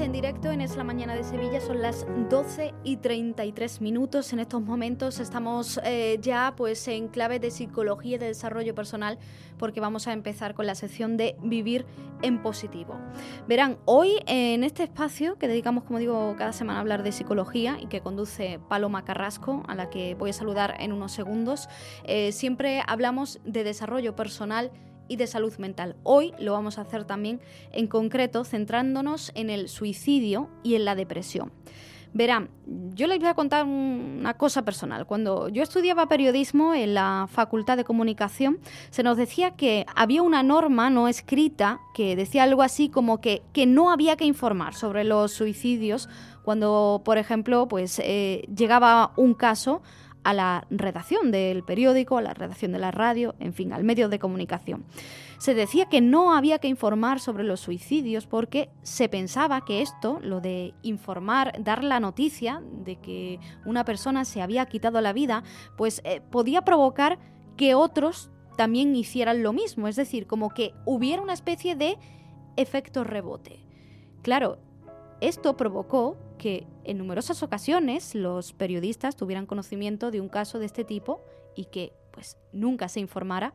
En 0.00 0.12
directo 0.12 0.52
en 0.52 0.60
Es 0.60 0.76
la 0.76 0.84
Mañana 0.84 1.16
de 1.16 1.24
Sevilla, 1.24 1.60
son 1.60 1.82
las 1.82 2.06
12 2.30 2.72
y 2.84 2.98
33 2.98 3.80
minutos. 3.80 4.32
En 4.32 4.38
estos 4.38 4.62
momentos 4.62 5.18
estamos 5.18 5.80
eh, 5.82 6.18
ya 6.20 6.54
pues 6.56 6.86
en 6.86 7.08
clave 7.08 7.40
de 7.40 7.50
psicología 7.50 8.14
y 8.14 8.18
de 8.18 8.26
desarrollo 8.26 8.76
personal 8.76 9.18
porque 9.58 9.80
vamos 9.80 10.06
a 10.06 10.12
empezar 10.12 10.54
con 10.54 10.66
la 10.66 10.76
sección 10.76 11.16
de 11.16 11.36
vivir 11.42 11.84
en 12.22 12.42
positivo. 12.42 12.96
Verán, 13.48 13.78
hoy 13.86 14.20
en 14.26 14.62
este 14.62 14.84
espacio 14.84 15.36
que 15.36 15.48
dedicamos, 15.48 15.82
como 15.82 15.98
digo, 15.98 16.36
cada 16.38 16.52
semana 16.52 16.78
a 16.78 16.82
hablar 16.82 17.02
de 17.02 17.10
psicología 17.10 17.78
y 17.80 17.86
que 17.86 18.00
conduce 18.00 18.60
Paloma 18.68 19.04
Carrasco, 19.04 19.64
a 19.66 19.74
la 19.74 19.90
que 19.90 20.14
voy 20.14 20.30
a 20.30 20.34
saludar 20.34 20.76
en 20.78 20.92
unos 20.92 21.10
segundos, 21.10 21.68
eh, 22.04 22.30
siempre 22.30 22.82
hablamos 22.86 23.40
de 23.44 23.64
desarrollo 23.64 24.14
personal 24.14 24.70
y 25.08 25.16
de 25.16 25.26
salud 25.26 25.56
mental. 25.58 25.96
Hoy 26.02 26.32
lo 26.38 26.52
vamos 26.52 26.78
a 26.78 26.82
hacer 26.82 27.04
también 27.04 27.40
en 27.72 27.86
concreto 27.86 28.44
centrándonos 28.44 29.32
en 29.34 29.50
el 29.50 29.68
suicidio 29.68 30.48
y 30.62 30.74
en 30.74 30.84
la 30.84 30.94
depresión. 30.94 31.52
Verán, 32.14 32.48
yo 32.94 33.06
les 33.06 33.18
voy 33.18 33.28
a 33.28 33.34
contar 33.34 33.64
una 33.66 34.34
cosa 34.34 34.64
personal. 34.64 35.06
Cuando 35.06 35.48
yo 35.48 35.62
estudiaba 35.62 36.08
periodismo 36.08 36.72
en 36.74 36.94
la 36.94 37.28
Facultad 37.30 37.76
de 37.76 37.84
Comunicación, 37.84 38.58
se 38.90 39.02
nos 39.02 39.18
decía 39.18 39.56
que 39.56 39.84
había 39.94 40.22
una 40.22 40.42
norma 40.42 40.88
no 40.88 41.06
escrita 41.06 41.80
que 41.94 42.16
decía 42.16 42.44
algo 42.44 42.62
así 42.62 42.88
como 42.88 43.20
que, 43.20 43.42
que 43.52 43.66
no 43.66 43.90
había 43.90 44.16
que 44.16 44.24
informar 44.24 44.74
sobre 44.74 45.04
los 45.04 45.32
suicidios 45.32 46.08
cuando, 46.42 47.02
por 47.04 47.18
ejemplo, 47.18 47.68
pues 47.68 48.00
eh, 48.02 48.48
llegaba 48.56 49.12
un 49.16 49.34
caso 49.34 49.82
a 50.28 50.34
la 50.34 50.66
redacción 50.68 51.30
del 51.30 51.64
periódico, 51.64 52.18
a 52.18 52.20
la 52.20 52.34
redacción 52.34 52.72
de 52.72 52.78
la 52.78 52.90
radio, 52.90 53.34
en 53.40 53.54
fin, 53.54 53.72
al 53.72 53.82
medio 53.82 54.10
de 54.10 54.18
comunicación. 54.18 54.84
Se 55.38 55.54
decía 55.54 55.88
que 55.88 56.02
no 56.02 56.34
había 56.34 56.58
que 56.58 56.68
informar 56.68 57.18
sobre 57.18 57.44
los 57.44 57.60
suicidios 57.60 58.26
porque 58.26 58.68
se 58.82 59.08
pensaba 59.08 59.64
que 59.64 59.80
esto, 59.80 60.18
lo 60.20 60.42
de 60.42 60.74
informar, 60.82 61.54
dar 61.64 61.82
la 61.82 61.98
noticia 61.98 62.62
de 62.84 62.96
que 62.96 63.40
una 63.64 63.86
persona 63.86 64.26
se 64.26 64.42
había 64.42 64.66
quitado 64.66 65.00
la 65.00 65.14
vida, 65.14 65.44
pues 65.78 66.02
eh, 66.04 66.20
podía 66.20 66.60
provocar 66.60 67.18
que 67.56 67.74
otros 67.74 68.30
también 68.58 68.94
hicieran 68.96 69.42
lo 69.42 69.54
mismo, 69.54 69.88
es 69.88 69.96
decir, 69.96 70.26
como 70.26 70.50
que 70.50 70.74
hubiera 70.84 71.22
una 71.22 71.32
especie 71.32 71.74
de 71.74 71.96
efecto 72.58 73.02
rebote. 73.02 73.64
Claro, 74.20 74.58
esto 75.22 75.56
provocó 75.56 76.18
que 76.38 76.66
en 76.84 76.98
numerosas 76.98 77.42
ocasiones 77.42 78.14
los 78.14 78.52
periodistas 78.52 79.16
tuvieran 79.16 79.46
conocimiento 79.46 80.10
de 80.10 80.20
un 80.20 80.28
caso 80.28 80.58
de 80.58 80.66
este 80.66 80.84
tipo 80.84 81.22
y 81.54 81.66
que 81.66 81.92
pues 82.12 82.38
nunca 82.52 82.88
se 82.88 83.00
informara 83.00 83.54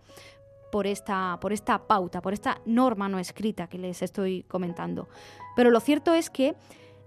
por 0.72 0.88
esta, 0.88 1.38
por 1.40 1.54
esta 1.54 1.88
pauta, 1.88 2.22
por 2.22 2.34
esta 2.34 2.62
norma 2.66 3.08
no 3.08 3.20
escrita 3.20 3.68
que 3.68 3.78
les 3.78 4.02
estoy 4.02 4.44
comentando. 4.44 5.08
Pero 5.56 5.72
lo 5.72 5.80
cierto 5.80 6.14
es 6.14 6.30
que 6.30 6.56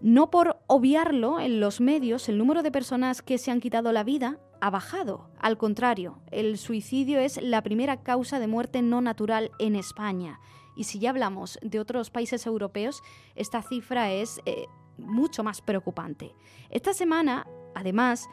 no 0.01 0.31
por 0.31 0.59
obviarlo 0.67 1.41
en 1.41 1.59
los 1.59 1.81
medios, 1.81 2.29
el 2.29 2.39
número 2.39 2.63
de 2.63 2.71
personas 2.71 3.23
que 3.23 3.39
se 3.39 3.51
han 3.51 3.61
quitado 3.61 3.93
la 3.93 4.05
vida 4.05 4.39
ha 4.61 4.71
bajado. 4.71 5.31
Al 5.39 5.59
contrario, 5.59 6.21
el 6.31 6.59
suicidio 6.59 7.19
es 7.19 7.43
la 7.43 7.63
primera 7.63 8.03
causa 8.03 8.39
de 8.39 8.47
muerte 8.47 8.83
no 8.83 9.01
natural 9.01 9.51
en 9.59 9.75
España. 9.75 10.41
Y 10.77 10.85
si 10.85 10.99
ya 10.99 11.11
hablamos 11.11 11.59
de 11.63 11.81
otros 11.81 12.11
países 12.11 12.47
europeos, 12.47 13.03
esta 13.35 13.63
cifra 13.63 14.13
es 14.13 14.41
eh, 14.45 14.67
mucho 14.99 15.43
más 15.43 15.61
preocupante. 15.61 16.35
Esta 16.71 16.95
semana, 16.95 17.47
además, 17.75 18.29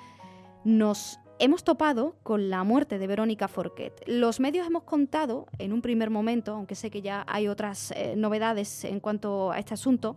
nos 0.64 1.20
hemos 1.40 1.64
topado 1.64 2.16
con 2.24 2.50
la 2.50 2.64
muerte 2.64 3.00
de 3.00 3.08
Verónica 3.08 3.48
Forquet. 3.48 4.04
Los 4.08 4.40
medios 4.40 4.68
hemos 4.68 4.84
contado 4.84 5.48
en 5.58 5.74
un 5.74 5.82
primer 5.82 6.10
momento, 6.10 6.54
aunque 6.54 6.76
sé 6.76 6.90
que 6.90 7.02
ya 7.02 7.26
hay 7.28 7.48
otras 7.48 7.92
eh, 7.92 8.16
novedades 8.16 8.86
en 8.86 9.00
cuanto 9.00 9.52
a 9.52 9.60
este 9.60 9.74
asunto, 9.74 10.16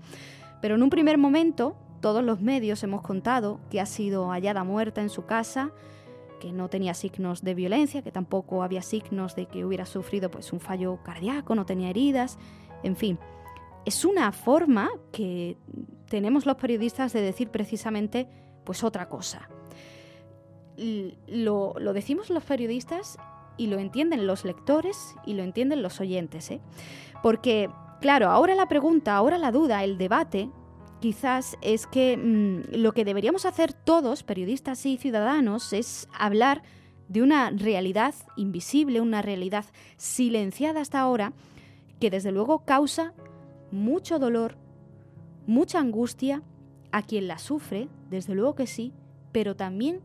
pero 0.61 0.75
en 0.75 0.83
un 0.83 0.91
primer 0.91 1.19
momento 1.19 1.77
todos 2.01 2.23
los 2.23 2.41
medios 2.41 2.83
hemos 2.83 3.03
contado 3.03 3.61
que 3.71 3.81
ha 3.81 3.87
sido 3.87 4.29
hallada 4.29 4.63
muerta 4.65 5.01
en 5.01 5.11
su 5.11 5.25
casa, 5.25 5.73
que 6.41 6.53
no 6.53 6.69
tenía 6.69 6.95
signos 6.95 7.43
de 7.43 7.55
violencia, 7.55 8.03
que 8.03 8.13
tampoco 8.13 8.63
había 8.63 8.83
signos 8.83 9.35
de 9.35 9.47
que 9.47 9.65
hubiera 9.65 9.87
sufrido 9.87 10.31
pues 10.31 10.53
un 10.53 10.61
fallo 10.61 10.99
cardíaco, 11.03 11.55
no 11.55 11.67
tenía 11.67 11.91
heridas, 11.91 12.39
en 12.83 12.95
fin. 12.95 13.19
Es 13.87 14.05
una 14.05 14.33
forma 14.33 14.91
que 15.13 15.57
tenemos 16.09 16.45
los 16.45 16.57
periodistas 16.57 17.13
de 17.13 17.21
decir 17.21 17.49
precisamente 17.51 18.29
pues 18.65 18.85
otra 18.85 19.09
cosa. 19.09 19.49
Lo, 20.77 21.75
decimos 21.95 22.29
los 22.29 22.45
periodistas 22.45 23.17
y 23.57 23.69
lo 23.69 23.79
entienden 23.79 24.27
los 24.27 24.45
lectores 24.45 25.15
y 25.25 25.35
lo 25.35 25.43
entienden 25.43 25.83
los 25.83 26.01
oyentes. 26.01 26.51
¿eh? 26.51 26.61
Porque, 27.23 27.71
claro, 28.01 28.29
ahora 28.29 28.55
la 28.55 28.69
pregunta, 28.69 29.17
ahora 29.17 29.39
la 29.39 29.53
duda, 29.53 29.85
el 29.85 29.97
debate, 29.97 30.51
quizás 31.01 31.57
es 31.63 31.87
que 31.87 32.17
mm, 32.17 32.75
lo 32.77 32.93
que 32.93 33.05
deberíamos 33.05 33.47
hacer 33.47 33.73
todos, 33.73 34.23
periodistas 34.23 34.85
y 34.85 34.99
ciudadanos, 34.99 35.73
es 35.73 36.09
hablar 36.19 36.63
de 37.09 37.23
una 37.23 37.51
realidad 37.51 38.15
invisible, 38.37 39.01
una 39.01 39.23
realidad 39.23 39.65
silenciada 39.97 40.81
hasta 40.81 41.01
ahora, 41.01 41.33
que 42.01 42.11
desde 42.11 42.33
luego 42.33 42.65
causa 42.65 43.15
mucho 43.71 44.19
dolor, 44.19 44.57
mucha 45.47 45.81
angustia 45.81 46.43
a 46.93 47.03
quien 47.03 47.29
la 47.29 47.39
sufre, 47.39 47.89
desde 48.11 48.35
luego 48.35 48.55
que 48.55 48.67
sí, 48.67 48.93
pero 49.33 49.57
también 49.57 50.01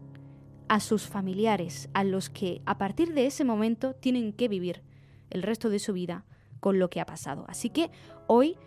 a 0.67 0.79
sus 0.79 1.07
familiares, 1.07 1.89
a 1.93 2.03
los 2.03 2.29
que 2.29 2.61
a 2.65 2.77
partir 2.77 3.13
de 3.13 3.25
ese 3.25 3.43
momento 3.43 3.93
tienen 3.93 4.33
que 4.33 4.47
vivir 4.47 4.83
el 5.29 5.43
resto 5.43 5.69
de 5.69 5.79
su 5.79 5.93
vida 5.93 6.25
con 6.59 6.79
lo 6.79 6.89
que 6.89 7.01
ha 7.01 7.05
pasado. 7.05 7.45
Así 7.47 7.69
que 7.69 7.91
hoy 8.27 8.57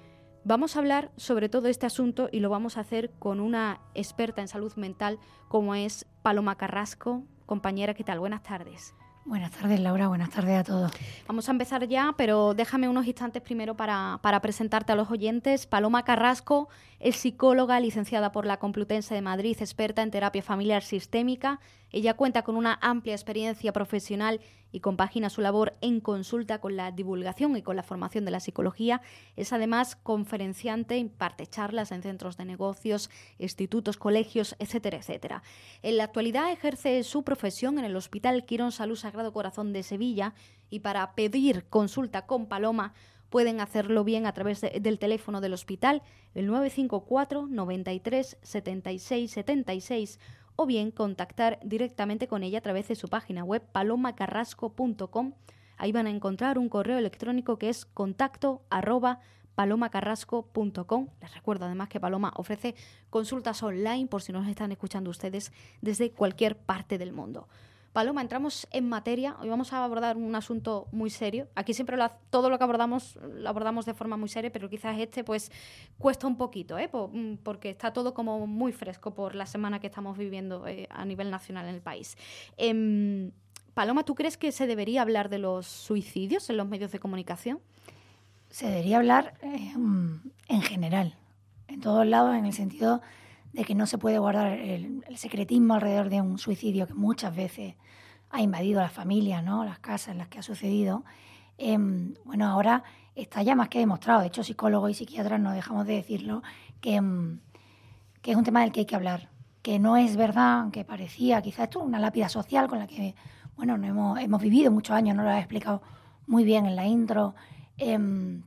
vamos 0.45 0.77
a 0.77 0.81
hablar 0.81 1.13
sobre 1.17 1.49
todo 1.49 1.69
este 1.69 1.87
asunto 1.87 2.29
y 2.31 2.41
lo 2.41 2.51
vamos 2.51 2.77
a 2.77 2.81
hacer 2.81 3.11
con 3.19 3.41
una 3.41 3.81
experta 3.95 4.43
en 4.43 4.49
salud 4.49 4.75
mental 4.77 5.19
como 5.49 5.75
es 5.75 6.07
Paloma 6.23 6.57
Carrasco. 6.57 7.25
Compañera, 7.47 7.95
¿qué 7.95 8.05
tal? 8.05 8.21
Buenas 8.21 8.43
tardes. 8.43 8.95
Buenas 9.25 9.53
tardes, 9.53 9.81
Laura. 9.81 10.09
Buenas 10.09 10.29
tardes 10.29 10.61
a 10.61 10.65
todos. 10.65 10.93
Vamos 11.27 11.49
a 11.49 11.53
empezar 11.53 11.89
ya, 11.89 12.15
pero 12.17 12.53
déjame 12.53 12.91
unos 12.91 13.07
instantes 13.07 13.41
primero 13.41 13.75
para, 13.75 14.19
para, 14.21 14.41
presentarte 14.41 14.93
a 14.93 14.97
los 14.97 15.11
oyentes. 15.11 15.67
Paloma 15.67 16.05
Carrasco 16.05 16.69
es 17.01 17.17
psicóloga, 17.17 17.81
licenciada 17.81 18.33
por 18.33 18.45
la 18.45 18.59
Complutense 18.59 19.15
de 19.15 19.23
Madrid, 19.23 19.57
experta 19.61 20.03
en 20.03 20.11
terapia 20.11 20.43
familiar 20.43 20.83
sistémica. 20.83 21.59
Ella 21.95 22.15
cuenta 22.15 22.43
con 22.43 22.57
una 22.57 22.77
amplia 22.83 23.15
experiencia 23.15 23.73
profesional 23.73 24.41
y 24.73 24.81
compagina 24.81 25.31
su 25.31 25.41
labor 25.41 25.77
en 25.81 26.01
consulta 26.01 26.61
con 26.61 26.75
la 26.75 26.91
divulgación 26.91 27.57
y 27.57 27.63
con 27.63 27.77
la 27.77 27.85
formación 27.85 28.25
de 28.25 28.33
la 28.33 28.41
psicología. 28.41 29.01
Es 29.37 29.53
además 29.53 29.95
conferenciante, 29.95 30.99
imparte 30.99 31.47
charlas 31.47 31.93
en 31.93 32.03
centros 32.03 32.37
de 32.37 32.47
negocios, 32.47 33.11
institutos, 33.39 33.97
colegios, 33.97 34.57
etcétera, 34.59 34.97
etcétera. 34.97 35.45
En 35.83 35.97
la 35.97 36.03
actualidad 36.03 36.51
ejerce 36.51 37.01
su 37.05 37.23
profesión 37.23 37.79
en 37.79 37.85
el 37.85 37.95
Hospital 37.95 38.45
Quirón 38.45 38.73
Salud 38.73 38.97
Sagrado 38.97 39.33
Corazón 39.33 39.73
de 39.73 39.85
Sevilla 39.85 40.35
y 40.71 40.81
para 40.81 41.15
pedir 41.15 41.67
consulta 41.69 42.27
con 42.27 42.47
Paloma 42.47 42.93
pueden 43.31 43.61
hacerlo 43.61 44.03
bien 44.03 44.27
a 44.27 44.33
través 44.33 44.61
del 44.61 44.99
teléfono 44.99 45.41
del 45.41 45.55
hospital, 45.55 46.03
el 46.35 46.47
954 46.47 47.47
93 47.49 48.39
76 48.43 49.31
76 49.31 50.19
o 50.57 50.67
bien 50.67 50.91
contactar 50.91 51.59
directamente 51.63 52.29
con 52.29 52.43
ella 52.43 52.59
a 52.59 52.63
través 52.63 52.89
de 52.89 52.95
su 52.95 53.09
página 53.09 53.45
web 53.45 53.63
palomacarrasco.com. 53.73 55.33
Ahí 55.77 55.93
van 55.93 56.07
a 56.07 56.11
encontrar 56.11 56.59
un 56.59 56.69
correo 56.69 56.99
electrónico 56.99 57.59
que 57.59 57.69
es 57.69 57.85
contacto 57.85 58.63
arroba 58.71 59.21
palomacarrasco.com. 59.55 61.09
Les 61.21 61.35
recuerdo 61.35 61.67
además 61.67 61.89
que 61.89 62.01
Paloma 62.01 62.33
ofrece 62.37 62.75
consultas 63.11 63.63
online 63.63 64.07
por 64.07 64.23
si 64.23 64.33
nos 64.33 64.47
están 64.49 64.73
escuchando 64.73 65.11
ustedes 65.11 65.53
desde 65.81 66.11
cualquier 66.11 66.57
parte 66.57 66.99
del 66.99 67.13
mundo. 67.13 67.49
Paloma, 67.95 68.23
entramos 68.23 68.67
en 68.73 68.89
materia. 68.89 69.37
Hoy 69.41 69.49
vamos 69.49 69.73
a 69.73 69.85
abordar 69.85 70.17
un 70.17 70.35
asunto 70.35 70.89
muy 70.91 71.11
serio. 71.11 71.47
Aquí 71.55 71.75
siempre 71.75 71.97
todo 72.29 72.51
lo 72.51 72.59
que 72.59 72.65
abordamos 72.65 73.17
lo 73.23 73.49
abordamos 73.49 73.87
de 73.87 73.95
forma 73.95 74.17
muy 74.17 74.29
seria, 74.29 74.51
pero 74.51 74.69
quizás 74.69 74.99
este 74.99 75.23
pues 75.23 75.53
cuesta 75.97 76.27
un 76.27 76.37
poquito, 76.37 76.77
¿eh? 76.77 76.91
Mm, 76.93 77.37
porque 77.45 77.71
está 77.71 77.93
todo 77.93 78.13
como 78.13 78.49
muy 78.49 78.73
fresco 78.73 79.15
por 79.15 79.37
la 79.37 79.47
semana 79.47 79.79
que 79.79 79.87
estamos 79.87 80.19
viviendo 80.19 80.67
eh, 80.67 80.89
a 80.91 81.05
nivel 81.05 81.31
nacional 81.31 81.69
en 81.69 81.77
el 81.77 81.83
país. 81.83 82.17
Em, 82.57 83.31
Paloma, 83.75 84.03
¿tú 84.03 84.17
crees 84.17 84.37
que 84.37 84.51
se 84.51 84.67
debería 84.67 85.01
hablar 85.01 85.29
de 85.29 85.39
los 85.39 85.69
suicidios 85.69 86.51
en 86.51 86.57
los 86.57 86.67
medios 86.67 86.91
de 86.91 86.99
comunicación? 86.99 87.61
Se 88.51 88.67
debería 88.67 88.97
hablar 88.97 89.35
eh, 89.41 89.73
en 90.49 90.63
general, 90.63 91.15
en 91.69 91.81
todos 91.81 92.05
lados, 92.05 92.35
en 92.35 92.45
el 92.45 92.55
sentido 92.55 93.03
de 93.55 93.65
que 93.65 93.75
no 93.75 93.87
se 93.87 93.99
puede 93.99 94.19
guardar 94.19 94.53
el, 94.53 95.05
secretismo 95.15 95.75
alrededor 95.75 96.09
de 96.09 96.21
un 96.21 96.39
suicidio 96.39 96.89
que 96.89 96.95
muchas 96.95 97.35
veces 97.35 97.77
ha 98.31 98.43
invadido 98.43 98.81
las 98.81 98.93
familias, 98.93 99.45
¿no? 99.45 99.65
las 99.65 99.79
casas 99.79 100.09
en 100.09 100.19
las 100.19 100.27
que 100.27 100.41
ha 100.41 100.43
sucedido, 100.43 101.05
em, 101.57 102.15
bueno, 102.25 102.49
ahora 102.49 102.83
está 103.15 103.45
ya 103.45 103.55
más 103.55 103.69
que 103.69 103.79
demostrado. 103.79 104.23
De 104.23 104.27
hecho, 104.27 104.43
psicólogos 104.43 104.91
y 104.91 104.95
psiquiatras 104.95 105.41
no 105.41 105.53
dejamos 105.53 105.87
de 105.87 105.95
decirlo, 105.95 106.43
que, 106.81 106.97
em, 106.97 107.39
que 108.23 108.33
es 108.33 108.37
un 108.37 108.43
tema 108.43 108.63
del 108.63 108.73
que 108.73 108.81
hay 108.81 108.87
que 108.87 108.97
hablar, 108.97 109.31
que 109.63 109.79
no 109.79 109.97
es 109.97 110.17
verdad, 110.17 110.63
aunque 110.63 110.85
parecía 110.85 111.41
quizás 111.41 111.65
esto 111.65 111.79
una 111.79 112.01
lápida 112.01 112.29
social 112.29 112.67
con 112.67 112.81
la 112.81 112.89
que, 112.89 113.15
bueno, 113.55 113.79
no 113.79 113.87
hemos, 113.87 114.19
hemos 114.19 114.43
vivido 114.43 114.73
muchos 114.73 114.97
años, 114.97 115.15
no 115.15 115.23
lo 115.23 115.31
he 115.31 115.39
explicado 115.39 115.81
muy 116.27 116.43
bien 116.43 116.67
en 116.67 116.75
la 116.75 116.87
intro, 116.87 117.37
em, 117.77 118.43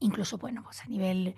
incluso, 0.00 0.36
bueno, 0.38 0.64
pues 0.64 0.82
a 0.82 0.86
nivel 0.88 1.36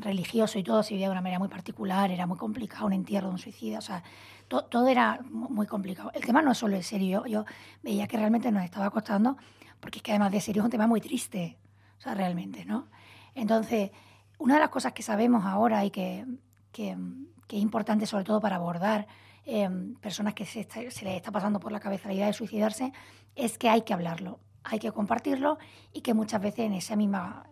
religioso 0.00 0.58
y 0.58 0.62
todo 0.62 0.82
se 0.82 0.94
vivía 0.94 1.06
de 1.08 1.12
una 1.12 1.20
manera 1.20 1.38
muy 1.38 1.48
particular, 1.48 2.10
era 2.10 2.26
muy 2.26 2.36
complicado 2.36 2.86
un 2.86 2.92
entierro 2.92 3.28
un 3.28 3.38
suicidio, 3.38 3.78
o 3.78 3.82
sea, 3.82 4.02
todo 4.48 4.88
era 4.88 5.20
muy 5.30 5.66
complicado. 5.66 6.10
El 6.14 6.24
tema 6.24 6.42
no 6.42 6.52
es 6.52 6.58
solo 6.58 6.76
el 6.76 6.84
serio, 6.84 7.24
yo, 7.26 7.44
veía 7.82 8.06
que 8.06 8.16
realmente 8.16 8.50
nos 8.52 8.64
estaba 8.64 8.90
costando, 8.90 9.36
porque 9.80 9.98
es 9.98 10.02
que 10.02 10.12
además 10.12 10.32
de 10.32 10.40
serio 10.40 10.62
es 10.62 10.64
un 10.64 10.70
tema 10.70 10.86
muy 10.86 11.00
triste, 11.00 11.58
o 11.98 12.00
sea, 12.00 12.14
realmente, 12.14 12.64
¿no? 12.64 12.88
Entonces, 13.34 13.90
una 14.38 14.54
de 14.54 14.60
las 14.60 14.68
cosas 14.68 14.92
que 14.92 15.02
sabemos 15.02 15.44
ahora 15.44 15.84
y 15.84 15.90
que, 15.90 16.26
que, 16.72 16.90
es 16.90 17.60
importante 17.62 18.06
sobre 18.06 18.24
todo 18.24 18.40
para 18.40 18.56
abordar 18.56 19.06
em, 19.44 19.94
personas 19.96 20.34
que 20.34 20.44
se, 20.44 20.64
se 20.64 21.04
les 21.04 21.16
está 21.16 21.30
pasando 21.30 21.60
por 21.60 21.70
la 21.70 21.78
cabeza 21.78 22.08
la 22.08 22.14
idea 22.14 22.26
de 22.26 22.32
suicidarse, 22.32 22.92
es 23.36 23.58
que 23.58 23.68
hay 23.68 23.82
que 23.82 23.94
hablarlo, 23.94 24.40
hay 24.64 24.78
que 24.78 24.90
compartirlo 24.92 25.58
y 25.92 26.00
que 26.00 26.14
muchas 26.14 26.40
veces 26.40 26.66
en 26.66 26.74
esa 26.74 26.96
misma 26.96 27.46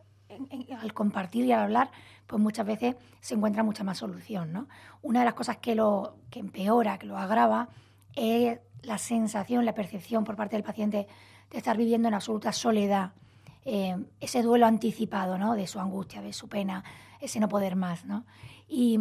al 0.81 0.95
compartir 0.95 1.45
y 1.45 1.53
al 1.53 1.61
hablar, 1.61 1.91
pues 2.27 2.41
muchas 2.41 2.67
veces 2.67 2.97
se 3.21 3.35
encuentra 3.35 3.63
mucha 3.63 3.85
más 3.85 3.99
solución. 3.99 4.53
¿no? 4.53 4.69
Una 5.03 5.21
de 5.21 5.25
las 5.25 5.35
cosas 5.35 5.59
que 5.59 5.75
lo 5.75 6.17
que 6.31 6.41
empeora, 6.41 6.99
que 6.99 7.07
lo 7.07 7.17
agrava, 7.19 7.69
es 8.15 8.59
la 8.83 8.99
sensación, 8.99 9.65
la 9.65 9.75
percepción 9.75 10.25
por 10.25 10.37
parte 10.37 10.57
del 10.57 10.65
paciente 10.65 11.07
de 11.51 11.59
estar 11.59 11.77
viviendo 11.77 12.09
en 12.09 12.15
absoluta 12.15 12.53
soledad, 12.53 13.13
eh, 13.65 13.97
ese 14.21 14.43
duelo 14.43 14.67
anticipado 14.67 15.39
¿no? 15.39 15.55
de 15.55 15.67
su 15.67 15.79
angustia, 15.79 16.21
de 16.21 16.33
su 16.33 16.49
pena, 16.49 16.85
ese 17.21 17.41
no 17.41 17.49
poder 17.49 17.77
más. 17.77 18.05
¿no? 18.05 18.25
Y, 18.69 18.99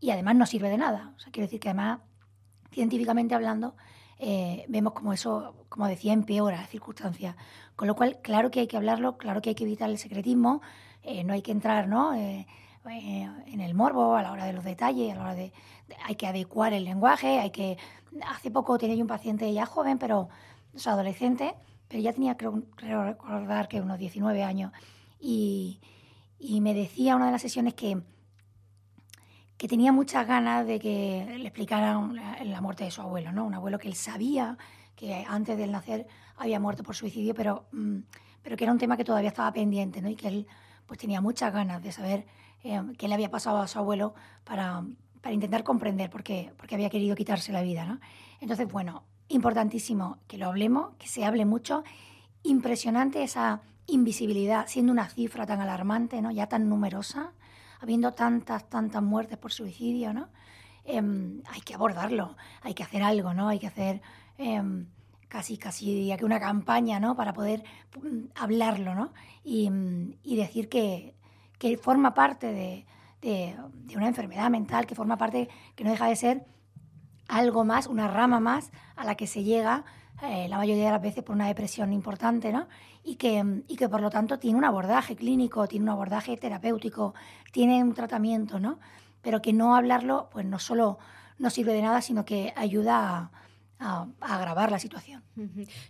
y 0.00 0.10
además 0.10 0.36
no 0.36 0.46
sirve 0.46 0.68
de 0.68 0.78
nada. 0.78 1.14
Quiero 1.32 1.46
decir 1.46 1.60
que 1.60 1.68
además, 1.68 2.00
científicamente 2.70 3.34
hablando, 3.34 3.74
eh, 4.18 4.64
vemos 4.68 4.92
como 4.92 5.12
eso, 5.12 5.54
como 5.68 5.86
decía, 5.86 6.12
empeora 6.12 6.56
las 6.56 6.70
circunstancias. 6.70 7.36
Con 7.76 7.86
lo 7.88 7.94
cual, 7.94 8.18
claro 8.22 8.50
que 8.50 8.60
hay 8.60 8.66
que 8.66 8.76
hablarlo, 8.76 9.16
claro 9.16 9.40
que 9.40 9.50
hay 9.50 9.54
que 9.54 9.64
evitar 9.64 9.88
el 9.88 9.98
secretismo, 9.98 10.60
eh, 11.02 11.24
no 11.24 11.32
hay 11.32 11.42
que 11.42 11.52
entrar 11.52 11.88
¿no? 11.88 12.14
Eh, 12.14 12.46
en 12.90 13.60
el 13.60 13.74
morbo 13.74 14.16
a 14.16 14.22
la 14.22 14.32
hora 14.32 14.46
de 14.46 14.54
los 14.54 14.64
detalles, 14.64 15.12
a 15.12 15.16
la 15.16 15.20
hora 15.20 15.34
de, 15.34 15.52
hay 16.04 16.14
que 16.16 16.26
adecuar 16.26 16.72
el 16.72 16.84
lenguaje, 16.84 17.38
hay 17.38 17.50
que... 17.50 17.76
Hace 18.26 18.50
poco 18.50 18.78
tenía 18.78 18.96
yo 18.96 19.02
un 19.02 19.08
paciente 19.08 19.52
ya 19.52 19.66
joven, 19.66 19.98
pero 19.98 20.30
es 20.74 20.86
adolescente, 20.86 21.54
pero 21.86 22.02
ya 22.02 22.14
tenía, 22.14 22.36
creo, 22.38 22.62
creo, 22.76 23.04
recordar 23.04 23.68
que 23.68 23.82
unos 23.82 23.98
19 23.98 24.42
años, 24.42 24.72
y, 25.20 25.80
y 26.38 26.62
me 26.62 26.72
decía 26.72 27.14
una 27.14 27.26
de 27.26 27.32
las 27.32 27.42
sesiones 27.42 27.74
que 27.74 28.00
que 29.58 29.66
tenía 29.66 29.90
muchas 29.92 30.26
ganas 30.26 30.66
de 30.66 30.78
que 30.78 31.36
le 31.36 31.48
explicaran 31.48 32.14
la, 32.14 32.60
muerte 32.60 32.84
de 32.84 32.92
su 32.92 33.02
abuelo, 33.02 33.32
¿no? 33.32 33.44
Un 33.44 33.54
abuelo 33.54 33.78
que 33.78 33.88
él 33.88 33.94
sabía 33.94 34.56
que 34.94 35.26
antes 35.28 35.58
de 35.58 35.66
nacer 35.66 36.06
había 36.36 36.60
muerto 36.60 36.84
por 36.84 36.94
suicidio, 36.94 37.34
pero, 37.34 37.66
mm, 37.72 37.98
pero 38.40 38.56
que 38.56 38.64
era 38.64 38.72
un 38.72 38.78
tema 38.78 38.96
que 38.96 39.04
todavía 39.04 39.30
estaba 39.30 39.52
pendiente, 39.52 40.00
¿no? 40.00 40.08
Y 40.08 40.14
que 40.14 40.28
él 40.28 40.46
pues 40.86 41.00
tenía 41.00 41.20
muchas 41.20 41.52
ganas 41.52 41.82
de 41.82 41.90
saber 41.90 42.24
eh, 42.62 42.80
qué 42.96 43.08
le 43.08 43.14
había 43.14 43.30
pasado 43.30 43.58
a 43.58 43.66
su 43.66 43.78
abuelo 43.80 44.14
para, 44.44 44.84
para 45.20 45.34
intentar 45.34 45.64
comprender 45.64 46.08
por 46.08 46.22
qué, 46.22 46.52
por 46.56 46.68
qué 46.68 46.76
había 46.76 46.88
querido 46.88 47.16
quitarse 47.16 47.52
la 47.52 47.62
vida, 47.62 47.84
¿no? 47.84 47.98
Entonces, 48.40 48.68
bueno, 48.68 49.02
importantísimo 49.26 50.18
que 50.28 50.38
lo 50.38 50.46
hablemos, 50.46 50.94
que 50.98 51.08
se 51.08 51.24
hable 51.24 51.44
mucho. 51.44 51.82
Impresionante 52.44 53.24
esa 53.24 53.60
invisibilidad, 53.86 54.68
siendo 54.68 54.92
una 54.92 55.08
cifra 55.08 55.46
tan 55.46 55.60
alarmante, 55.60 56.22
¿no? 56.22 56.30
Ya 56.30 56.46
tan 56.46 56.68
numerosa 56.68 57.32
habiendo 57.80 58.12
tantas, 58.12 58.68
tantas 58.68 59.02
muertes 59.02 59.38
por 59.38 59.52
suicidio, 59.52 60.12
¿no? 60.12 60.28
Em, 60.84 61.42
hay 61.50 61.60
que 61.60 61.74
abordarlo, 61.74 62.36
hay 62.62 62.74
que 62.74 62.82
hacer 62.82 63.02
algo, 63.02 63.34
¿no? 63.34 63.48
Hay 63.48 63.58
que 63.58 63.66
hacer 63.66 64.00
em, 64.38 64.86
casi, 65.28 65.58
casi 65.58 66.14
que 66.18 66.24
una 66.24 66.40
campaña, 66.40 66.98
¿no? 67.00 67.14
Para 67.14 67.32
poder 67.32 67.62
mm, 68.02 68.30
hablarlo, 68.34 68.94
¿no? 68.94 69.12
Y, 69.44 69.70
decir 70.36 70.68
que, 70.68 71.14
que, 71.58 71.76
forma 71.76 72.14
parte 72.14 72.52
de, 72.52 72.86
de, 73.20 73.56
una 73.96 74.08
enfermedad 74.08 74.50
mental, 74.50 74.86
que 74.86 74.94
forma 74.94 75.16
parte, 75.18 75.48
que 75.74 75.84
no 75.84 75.90
deja 75.90 76.06
de 76.06 76.16
ser 76.16 76.46
algo 77.28 77.64
más, 77.64 77.86
una 77.86 78.08
rama 78.08 78.40
más 78.40 78.70
a 78.96 79.04
la 79.04 79.14
que 79.14 79.26
se 79.26 79.44
llega 79.44 79.84
eh, 80.22 80.48
la 80.48 80.56
mayoría 80.58 80.86
de 80.86 80.90
las 80.90 81.02
veces 81.02 81.22
por 81.22 81.34
una 81.36 81.46
depresión 81.46 81.92
importante, 81.92 82.52
¿no? 82.52 82.66
Y 83.04 83.16
que, 83.16 83.62
y 83.68 83.76
que 83.76 83.88
por 83.88 84.00
lo 84.00 84.10
tanto 84.10 84.38
tiene 84.38 84.58
un 84.58 84.64
abordaje 84.64 85.16
clínico, 85.16 85.66
tiene 85.68 85.84
un 85.84 85.90
abordaje 85.90 86.36
terapéutico, 86.36 87.14
tiene 87.52 87.82
un 87.82 87.94
tratamiento, 87.94 88.58
¿no? 88.58 88.78
Pero 89.22 89.40
que 89.40 89.52
no 89.52 89.76
hablarlo, 89.76 90.28
pues 90.30 90.44
no 90.44 90.58
solo 90.58 90.98
no 91.38 91.50
sirve 91.50 91.72
de 91.72 91.82
nada, 91.82 92.02
sino 92.02 92.24
que 92.24 92.52
ayuda 92.56 93.16
a, 93.16 93.30
a, 93.80 94.08
agravar 94.20 94.70
la 94.70 94.78
situación. 94.78 95.22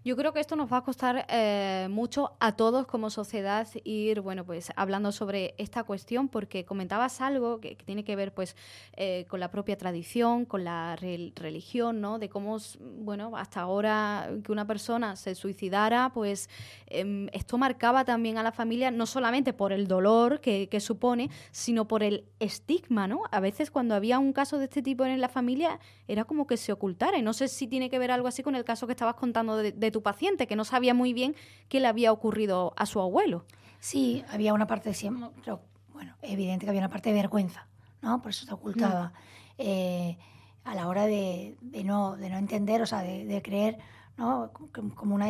Yo 0.05 0.17
creo 0.17 0.33
que 0.33 0.41
esto 0.41 0.57
nos 0.57 0.71
va 0.71 0.79
a 0.79 0.85
costar 0.85 1.27
eh, 1.29 1.89
mucho 1.91 2.37
a 2.39 2.53
todos 2.53 2.87
como 2.87 3.09
sociedad 3.09 3.67
ir, 3.85 4.21
bueno, 4.21 4.45
pues 4.45 4.73
hablando 4.77 5.11
sobre 5.13 5.55
esta 5.59 5.85
cuestión, 5.85 6.29
porque 6.29 6.65
comentabas 6.65 7.21
algo 7.21 7.61
que, 7.61 7.77
tiene 7.77 8.05
que 8.05 8.17
ver, 8.17 8.35
pues, 8.35 8.57
eh, 8.95 9.27
con 9.29 9.41
la 9.41 9.51
propia 9.51 9.79
tradición, 9.79 10.45
con 10.45 10.65
la 10.65 10.97
religión, 10.97 12.01
¿no? 12.01 12.19
De 12.19 12.29
cómo, 12.29 12.59
bueno, 12.81 13.37
hasta 13.37 13.63
ahora 13.63 14.29
que 14.45 14.53
una 14.53 14.67
persona 14.67 15.17
se 15.17 15.35
suicidara, 15.35 16.11
pues, 16.13 16.51
em, 16.87 17.29
esto 17.33 17.57
marcaba 17.57 18.05
también 18.05 18.37
a 18.39 18.43
la 18.43 18.53
familia 18.53 18.91
no 18.91 19.07
solamente 19.07 19.53
por 19.53 19.73
el 19.73 19.89
dolor 19.89 20.41
que, 20.41 20.69
que 20.69 20.81
supone, 20.81 21.31
sino 21.53 21.89
por 21.89 22.03
el 22.03 22.25
estigma, 22.39 23.07
¿no? 23.07 23.23
A 23.31 23.41
veces 23.41 23.71
cuando 23.71 23.95
había 23.95 24.19
un 24.19 24.33
caso 24.33 24.59
de 24.59 24.65
este 24.65 24.83
tipo 24.83 25.05
en 25.07 25.21
la 25.21 25.29
familia 25.29 25.81
era 26.07 26.25
como 26.25 26.47
que 26.47 26.57
se 26.57 26.73
ocultara 26.73 27.19
y 27.19 27.23
no 27.23 27.33
sé 27.33 27.49
si 27.49 27.67
tiene 27.67 27.78
que 27.91 27.99
ver 27.99 28.11
algo 28.11 28.29
así 28.29 28.43
con 28.43 28.57
el 28.57 28.65
caso 28.65 28.87
que 28.87 28.93
estabas 28.93 29.15
contando 29.15 29.57
de, 29.57 29.91
tu 29.91 30.03
paciente, 30.03 30.47
que 30.47 30.57
no 30.57 30.65
sabía 30.65 30.95
muy 30.95 31.13
bien 31.13 31.35
qué 31.69 31.81
le 31.81 31.87
había 31.87 32.13
ocurrido 32.13 32.75
a 32.77 32.87
su 32.87 33.01
abuelo. 33.01 33.45
Sí, 33.81 34.25
había 34.31 34.53
una 34.55 34.67
parte 34.67 34.91
de 34.91 35.13
pero 35.45 35.61
bueno, 35.93 36.15
evidente 36.23 36.67
que 36.67 36.71
había 36.71 36.81
una 36.81 36.89
parte 36.89 37.11
de 37.11 37.15
vergüenza, 37.15 37.69
¿no? 38.03 38.21
Por 38.21 38.31
eso 38.31 38.45
se 38.45 38.53
ocultaba. 38.53 39.07
Mm. 39.07 39.13
Eh, 39.59 40.19
a 40.65 40.75
la 40.75 40.89
hora 40.89 41.07
de, 41.07 41.57
no, 41.85 42.17
de 42.17 42.29
no 42.29 42.37
entender, 42.37 42.83
o 42.83 42.87
sea, 42.87 43.03
de, 43.03 43.41
creer, 43.43 43.79
¿no? 44.17 44.51
Como 44.95 45.15
una 45.15 45.27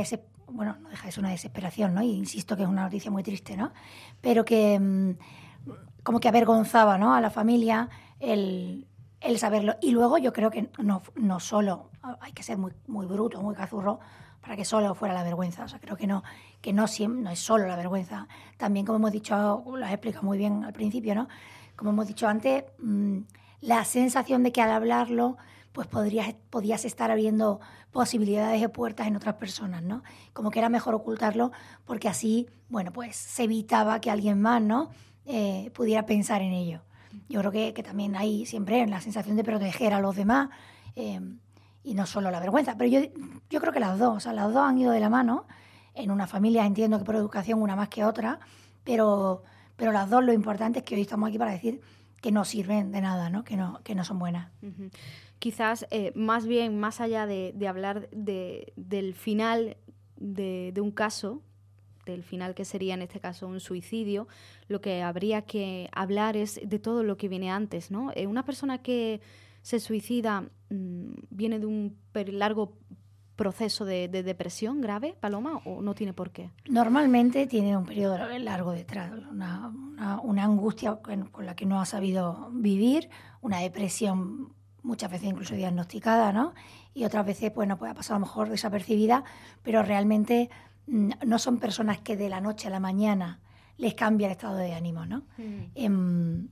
bueno, 0.51 0.77
no 0.81 0.89
deja 0.89 1.07
de 1.07 1.13
ser 1.13 1.21
una 1.21 1.31
desesperación, 1.31 1.95
¿no? 1.95 2.03
Y 2.03 2.11
insisto 2.11 2.57
que 2.57 2.63
es 2.63 2.69
una 2.69 2.83
noticia 2.83 3.11
muy 3.11 3.23
triste, 3.23 3.57
¿no? 3.57 3.73
Pero 4.21 4.45
que 4.45 4.81
mm, 4.81 5.11
como 6.03 6.21
que 6.21 6.29
avergonzaba, 6.29 6.99
¿no? 6.99 7.15
A 7.15 7.21
la 7.21 7.31
familia 7.31 7.89
el, 8.19 8.87
el 9.21 9.39
saberlo. 9.39 9.77
Y 9.81 9.91
luego 9.91 10.19
yo 10.19 10.33
creo 10.33 10.51
que 10.51 10.71
no, 10.79 11.03
no 11.17 11.41
solo, 11.41 11.91
hay 12.21 12.33
que 12.33 12.43
ser 12.43 12.59
muy, 12.59 12.73
muy 12.87 13.07
bruto, 13.07 13.43
muy 13.43 13.55
cazurro 13.55 14.01
para 14.41 14.57
que 14.57 14.65
solo 14.65 14.95
fuera 14.95 15.15
la 15.15 15.23
vergüenza. 15.23 15.65
O 15.65 15.69
sea, 15.69 15.79
creo 15.79 15.97
que 15.97 16.07
no, 16.07 16.23
que 16.61 16.73
no, 16.73 16.87
no 17.09 17.31
es 17.31 17.39
solo 17.39 17.67
la 17.67 17.77
vergüenza. 17.77 18.29
También, 18.57 18.87
como 18.87 18.97
hemos 18.97 19.13
dicho, 19.13 19.63
lo 19.67 19.85
has 19.85 19.93
explicado 19.93 20.25
muy 20.25 20.39
bien 20.39 20.65
al 20.65 20.73
principio, 20.73 21.15
¿no? 21.15 21.29
Como 21.77 21.91
hemos 21.91 22.07
dicho 22.07 22.27
antes, 22.27 22.65
mm, 22.79 23.19
la 23.61 23.85
sensación 23.85 24.43
de 24.43 24.53
que 24.53 24.63
al 24.63 24.71
hablarlo, 24.71 25.37
pues 25.73 25.87
podrías, 25.87 26.35
podías 26.51 26.85
estar 26.85 27.11
abriendo 27.11 27.61
posibilidades 27.93 28.61
de 28.61 28.69
puertas 28.69 29.07
en 29.07 29.17
otras 29.17 29.35
personas, 29.35 29.83
¿no? 29.83 30.03
Como 30.33 30.51
que 30.51 30.59
era 30.59 30.69
mejor 30.69 30.95
ocultarlo 30.95 31.53
porque 31.85 32.09
así, 32.09 32.49
bueno, 32.69 32.93
pues 32.93 33.17
se 33.17 33.45
evitaba 33.45 34.01
que 34.01 34.11
alguien 34.11 34.41
más, 34.41 34.63
¿no? 34.63 34.91
Eh, 35.25 35.71
pudiera 35.75 36.07
pensar 36.07 36.43
en 36.43 36.53
ello. 36.53 36.83
Yo 37.29 37.41
creo 37.41 37.53
que, 37.53 37.75
que 37.75 37.83
también 37.83 38.17
hay 38.17 38.47
siempre 38.47 38.87
la 38.87 39.01
sensación 39.01 39.37
de 39.37 39.45
proteger 39.45 39.93
a 39.93 40.01
los 40.01 40.17
demás 40.17 40.51
eh, 40.97 41.21
y 41.83 41.95
no 41.95 42.07
solo 42.07 42.31
la 42.31 42.41
vergüenza. 42.41 42.77
Pero 42.77 42.91
yo, 42.91 43.11
yo 43.51 43.61
creo 43.61 43.73
que 43.73 43.81
las 43.81 43.99
dos, 43.99 44.17
o 44.17 44.21
sea, 44.21 44.33
las 44.33 44.53
dos 44.53 44.63
han 44.63 44.79
ido 44.79 44.93
de 44.93 45.01
la 45.01 45.11
mano. 45.11 45.47
En 45.95 46.11
una 46.11 46.27
familia 46.27 46.65
entiendo 46.65 46.99
que 46.99 47.05
por 47.05 47.17
educación 47.17 47.61
una 47.61 47.77
más 47.77 47.89
que 47.89 48.05
otra, 48.05 48.41
pero, 48.85 49.43
pero 49.77 49.93
las 49.93 50.09
dos 50.11 50.25
lo 50.25 50.33
importante 50.33 50.81
es 50.81 50.85
que 50.85 50.95
hoy 50.95 51.03
estamos 51.03 51.29
aquí 51.29 51.39
para 51.39 51.53
decir 51.53 51.81
que 52.21 52.33
no 52.33 52.45
sirven 52.45 52.93
de 52.93 53.01
nada, 53.01 53.31
¿no? 53.31 53.45
Que, 53.45 53.57
no, 53.57 53.81
que 53.83 53.95
no 53.95 54.05
son 54.05 54.19
buenas. 54.19 54.51
Quizás 55.39 55.87
eh, 55.91 56.13
más 56.15 56.47
bien, 56.47 56.79
más 56.79 57.01
allá 57.01 57.27
de, 57.27 57.53
de 57.55 57.69
hablar 57.69 58.09
de, 58.11 58.73
del 58.77 59.15
final 59.15 59.77
de, 60.17 60.73
de 60.75 60.81
un 60.81 60.91
caso, 60.91 61.43
del 62.13 62.23
final 62.23 62.55
que 62.55 62.65
sería 62.65 62.95
en 62.95 63.03
este 63.03 63.21
caso 63.21 63.47
un 63.47 63.61
suicidio, 63.61 64.29
lo 64.69 64.81
que 64.81 65.03
habría 65.03 65.43
que 65.43 65.89
hablar 65.93 66.37
es 66.37 66.61
de 66.63 66.79
todo 66.79 67.03
lo 67.03 67.17
que 67.17 67.29
viene 67.29 67.51
antes, 67.51 67.91
¿no? 67.91 68.11
Eh, 68.15 68.27
una 68.27 68.45
persona 68.45 68.79
que 68.79 69.21
se 69.63 69.81
suicida 69.81 70.43
mm, 70.71 71.13
viene 71.31 71.59
de 71.59 71.67
un 71.67 71.97
largo 72.15 72.79
proceso 73.39 73.85
de, 73.85 74.09
depresión 74.09 74.81
grave, 74.81 75.17
Paloma, 75.19 75.63
o 75.65 75.81
no 75.81 75.95
tiene 75.95 76.13
por 76.13 76.33
qué? 76.33 76.51
Normalmente 76.69 77.47
tiene 77.47 77.77
un 77.77 77.87
periodo 77.87 78.19
largo 78.41 78.73
detrás, 78.73 79.13
una, 79.31 79.73
angustia 80.43 80.97
con, 80.97 81.31
la 81.47 81.55
que 81.55 81.65
no 81.65 81.81
ha 81.81 81.87
sabido 81.87 82.51
vivir, 82.53 83.09
una 83.41 83.61
depresión 83.61 84.53
muchas 84.83 85.11
veces 85.11 85.29
incluso 85.29 85.55
diagnosticada, 85.55 86.33
¿no? 86.33 86.53
Y 86.95 87.05
otras 87.05 87.25
veces, 87.25 87.55
bueno, 87.55 87.79
puede 87.79 87.95
pasar 87.95 88.17
a 88.17 88.19
lo 88.19 88.27
mejor 88.27 88.49
desapercibida, 88.49 89.23
pero 89.63 89.85
realmente 89.85 90.51
no 90.89 91.39
son 91.39 91.59
personas 91.59 91.99
que 91.99 92.17
de 92.17 92.29
la 92.29 92.41
noche 92.41 92.69
a 92.69 92.71
la 92.71 92.81
mañana 92.81 93.41
les 93.77 93.95
cambia 93.95 94.27
el 94.27 94.33
estado 94.33 94.57
de 94.57 94.75
ánimo, 94.75 95.07
¿no? 95.07 95.25
Mm. 95.37 95.65
Em, 95.75 96.49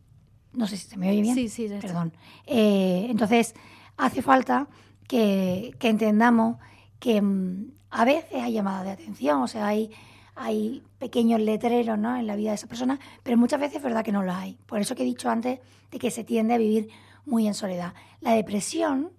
no 0.52 0.66
sé 0.66 0.76
si 0.76 0.88
se 0.88 0.97
me 0.97 1.11
oye 1.11 1.23
bien. 1.23 1.35
Sí, 1.35 1.49
sí, 1.49 1.69
ya 1.69 1.76
está. 1.76 1.88
Perdón. 1.88 2.12
Eh, 2.47 3.07
entonces, 3.11 3.55
hace 3.97 4.23
falta 4.23 4.69
que, 5.09 5.75
que 5.78 5.88
entendamos 5.88 6.59
que 6.99 7.21
mm, 7.21 7.73
a 7.90 8.05
veces 8.05 8.43
hay 8.43 8.52
llamadas 8.52 8.85
de 8.85 8.90
atención, 8.93 9.43
o 9.43 9.49
sea, 9.49 9.66
hay, 9.66 9.90
hay 10.35 10.83
pequeños 10.99 11.40
letreros 11.40 11.99
¿no? 11.99 12.16
en 12.16 12.26
la 12.26 12.37
vida 12.37 12.50
de 12.50 12.57
esa 12.57 12.66
persona, 12.66 12.99
pero 13.23 13.37
muchas 13.37 13.61
veces 13.61 13.78
es 13.78 13.83
verdad 13.83 14.05
que 14.05 14.12
no 14.12 14.23
lo 14.23 14.33
hay. 14.33 14.59
Por 14.66 14.81
eso 14.81 14.95
que 14.95 15.02
he 15.02 15.07
dicho 15.07 15.28
antes 15.28 15.61
de 15.90 15.99
que 15.99 16.11
se 16.11 16.25
tiende 16.25 16.55
a 16.55 16.59
vivir 16.59 16.88
muy 17.25 17.47
en 17.47 17.55
soledad. 17.55 17.95
La 18.21 18.33
depresión, 18.33 19.12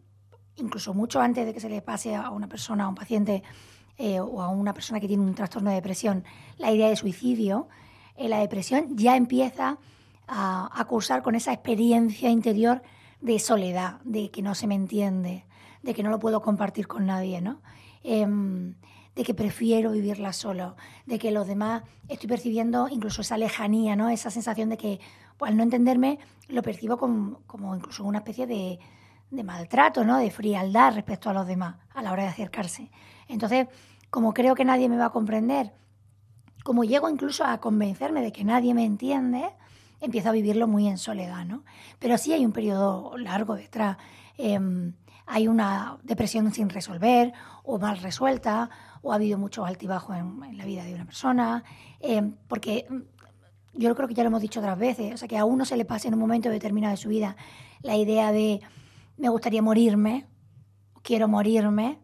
incluso 0.55 0.93
mucho 0.93 1.19
antes 1.19 1.45
de 1.45 1.53
que 1.53 1.59
se 1.59 1.69
le 1.69 1.81
pase 1.81 2.15
a 2.15 2.29
una 2.29 2.47
persona, 2.47 2.85
a 2.85 2.87
un 2.87 2.95
paciente 2.95 3.43
eh, 3.97 4.19
o 4.19 4.41
a 4.41 4.49
una 4.49 4.73
persona 4.73 4.99
que 4.99 5.07
tiene 5.07 5.23
un 5.23 5.33
trastorno 5.33 5.69
de 5.69 5.77
depresión, 5.77 6.23
la 6.57 6.71
idea 6.71 6.87
de 6.89 6.95
suicidio, 6.95 7.67
eh, 8.15 8.29
la 8.29 8.39
depresión 8.39 8.95
ya 8.95 9.15
empieza 9.15 9.79
a, 10.27 10.85
cursar 10.87 11.23
con 11.23 11.35
esa 11.35 11.53
experiencia 11.53 12.29
interior 12.29 12.81
de 13.21 13.39
soledad, 13.39 14.01
de 14.03 14.29
que 14.29 14.41
no 14.41 14.55
se 14.55 14.67
me 14.67 14.75
entiende, 14.75 15.45
de 15.83 15.93
que 15.93 16.03
no 16.03 16.09
lo 16.09 16.19
puedo 16.19 16.41
compartir 16.41 16.85
con 16.85 17.05
nadie, 17.05 17.41
¿no? 17.41 17.61
Em, 18.03 18.75
de 19.15 19.23
que 19.23 19.33
prefiero 19.33 19.91
vivirla 19.91 20.33
solo, 20.33 20.75
de 21.05 21.17
que 21.17 21.31
los 21.31 21.47
demás 21.47 21.83
estoy 22.07 22.27
percibiendo 22.27 22.87
incluso 22.89 23.21
esa 23.21 23.37
lejanía, 23.37 23.95
¿no? 23.95 24.09
Esa 24.09 24.29
sensación 24.29 24.69
de 24.69 24.77
que 24.77 24.99
pues, 25.37 25.49
al 25.49 25.57
no 25.57 25.63
entenderme 25.63 26.19
lo 26.49 26.61
percibo 26.61 26.97
como, 26.97 27.39
como 27.47 27.75
incluso 27.75 28.03
una 28.03 28.19
especie 28.19 28.45
de, 28.45 28.79
de 29.29 29.43
maltrato, 29.43 30.03
¿no? 30.03 30.17
De 30.17 30.31
frialdad 30.31 30.93
respecto 30.93 31.29
a 31.29 31.33
los 31.33 31.47
demás 31.47 31.75
a 31.93 32.01
la 32.01 32.11
hora 32.11 32.23
de 32.23 32.29
acercarse. 32.29 32.91
Entonces, 33.27 33.67
como 34.09 34.33
creo 34.33 34.55
que 34.55 34.65
nadie 34.65 34.89
me 34.89 34.97
va 34.97 35.05
a 35.05 35.09
comprender, 35.11 35.73
como 36.63 36.83
llego 36.83 37.09
incluso 37.09 37.43
a 37.45 37.59
convencerme 37.59 38.21
de 38.21 38.31
que 38.31 38.43
nadie 38.43 38.73
me 38.73 38.85
entiende, 38.85 39.49
empiezo 39.99 40.29
a 40.29 40.31
vivirlo 40.31 40.67
muy 40.67 40.87
en 40.87 40.97
soledad, 40.97 41.45
¿no? 41.45 41.63
Pero 41.99 42.17
sí 42.17 42.33
hay 42.33 42.45
un 42.45 42.51
periodo 42.51 43.17
largo 43.17 43.55
detrás. 43.55 43.97
Em, 44.37 44.93
hay 45.25 45.47
una 45.47 45.97
depresión 46.03 46.51
sin 46.53 46.69
resolver 46.69 47.33
o 47.63 47.79
mal 47.79 47.97
resuelta, 47.97 48.69
o 49.01 49.11
ha 49.11 49.15
habido 49.15 49.37
muchos 49.37 49.67
altibajos 49.67 50.15
en, 50.15 50.43
en 50.43 50.57
la 50.57 50.65
vida 50.65 50.83
de 50.83 50.93
una 50.93 51.05
persona, 51.05 51.63
em, 51.99 52.35
porque 52.47 52.85
mm, 52.89 53.79
yo 53.79 53.95
creo 53.95 54.07
que 54.07 54.13
ya 54.13 54.23
lo 54.23 54.27
hemos 54.27 54.41
dicho 54.41 54.59
otras 54.59 54.79
veces, 54.79 55.13
o 55.13 55.17
sea, 55.17 55.27
que 55.27 55.37
a 55.37 55.45
uno 55.45 55.65
se 55.65 55.77
le 55.77 55.85
pase 55.85 56.07
en 56.07 56.13
un 56.13 56.19
momento 56.19 56.49
determinado 56.49 56.91
de 56.91 56.97
su 56.97 57.09
vida 57.09 57.35
la 57.81 57.95
idea 57.95 58.31
de 58.31 58.61
me 59.17 59.29
gustaría 59.29 59.61
morirme, 59.61 60.27
quiero 61.01 61.27
morirme, 61.27 61.99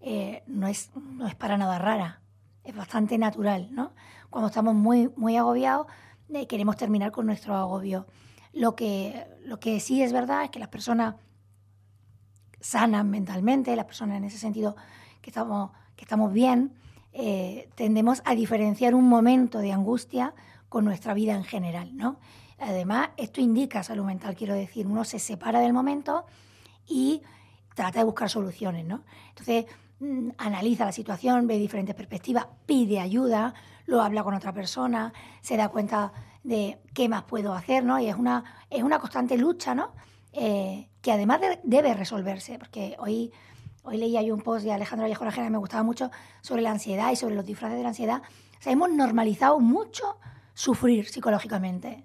eh, 0.00 0.42
no, 0.46 0.66
es, 0.66 0.90
no 0.94 1.26
es 1.26 1.34
para 1.34 1.56
nada 1.56 1.78
rara, 1.78 2.22
es 2.64 2.74
bastante 2.74 3.18
natural, 3.18 3.68
¿no? 3.72 3.92
Cuando 4.30 4.48
estamos 4.48 4.74
muy, 4.74 5.10
muy 5.16 5.36
agobiados, 5.36 5.86
eh, 6.32 6.46
queremos 6.46 6.76
terminar 6.76 7.12
con 7.12 7.26
nuestro 7.26 7.54
agobio. 7.54 8.06
Lo 8.52 8.74
que, 8.74 9.26
lo 9.44 9.60
que 9.60 9.80
sí 9.80 10.02
es 10.02 10.12
verdad 10.12 10.44
es 10.44 10.50
que 10.50 10.58
las 10.58 10.68
personas 10.68 11.14
sanas 12.60 13.04
mentalmente, 13.04 13.76
las 13.76 13.84
personas 13.84 14.16
en 14.16 14.24
ese 14.24 14.38
sentido 14.38 14.76
que 15.20 15.30
estamos, 15.30 15.70
que 15.94 16.04
estamos 16.04 16.32
bien, 16.32 16.72
eh, 17.12 17.68
tendemos 17.74 18.22
a 18.24 18.34
diferenciar 18.34 18.94
un 18.94 19.08
momento 19.08 19.58
de 19.58 19.72
angustia 19.72 20.34
con 20.68 20.84
nuestra 20.84 21.14
vida 21.14 21.34
en 21.34 21.44
general, 21.44 21.96
¿no? 21.96 22.18
Además, 22.58 23.10
esto 23.16 23.40
indica 23.40 23.82
salud 23.82 24.04
mental, 24.04 24.34
quiero 24.34 24.54
decir, 24.54 24.86
uno 24.86 25.04
se 25.04 25.18
separa 25.18 25.60
del 25.60 25.72
momento 25.72 26.24
y 26.86 27.22
trata 27.74 27.98
de 28.00 28.04
buscar 28.04 28.30
soluciones, 28.30 28.86
¿no? 28.86 29.04
Entonces, 29.28 29.66
mm, 30.00 30.30
analiza 30.38 30.84
la 30.86 30.92
situación, 30.92 31.46
ve 31.46 31.58
diferentes 31.58 31.94
perspectivas, 31.94 32.46
pide 32.64 32.98
ayuda, 33.00 33.54
lo 33.86 34.02
habla 34.02 34.24
con 34.24 34.34
otra 34.34 34.52
persona, 34.52 35.12
se 35.42 35.56
da 35.56 35.68
cuenta 35.68 36.12
de 36.42 36.78
qué 36.94 37.08
más 37.08 37.24
puedo 37.24 37.52
hacer, 37.52 37.84
¿no? 37.84 37.98
Y 38.00 38.06
es 38.08 38.16
una, 38.16 38.44
es 38.70 38.82
una 38.82 38.98
constante 38.98 39.36
lucha, 39.36 39.74
¿no? 39.74 39.92
Eh, 40.32 40.88
que 41.02 41.12
además 41.12 41.40
de- 41.40 41.60
debe 41.62 41.92
resolverse, 41.94 42.58
porque 42.58 42.96
hoy, 42.98 43.32
hoy 43.82 43.96
leía 43.98 44.22
yo 44.22 44.34
un 44.34 44.40
post 44.42 44.64
de 44.64 44.72
Alejandro 44.72 45.04
Vallejo 45.04 45.24
que 45.30 45.50
me 45.50 45.58
gustaba 45.58 45.82
mucho 45.82 46.10
sobre 46.40 46.62
la 46.62 46.70
ansiedad 46.70 47.10
y 47.12 47.16
sobre 47.16 47.34
los 47.34 47.44
disfraces 47.44 47.76
de 47.76 47.82
la 47.82 47.90
ansiedad. 47.90 48.22
O 48.58 48.62
sea, 48.62 48.72
hemos 48.72 48.90
normalizado 48.90 49.60
mucho 49.60 50.18
sufrir 50.56 51.06
psicológicamente. 51.06 52.04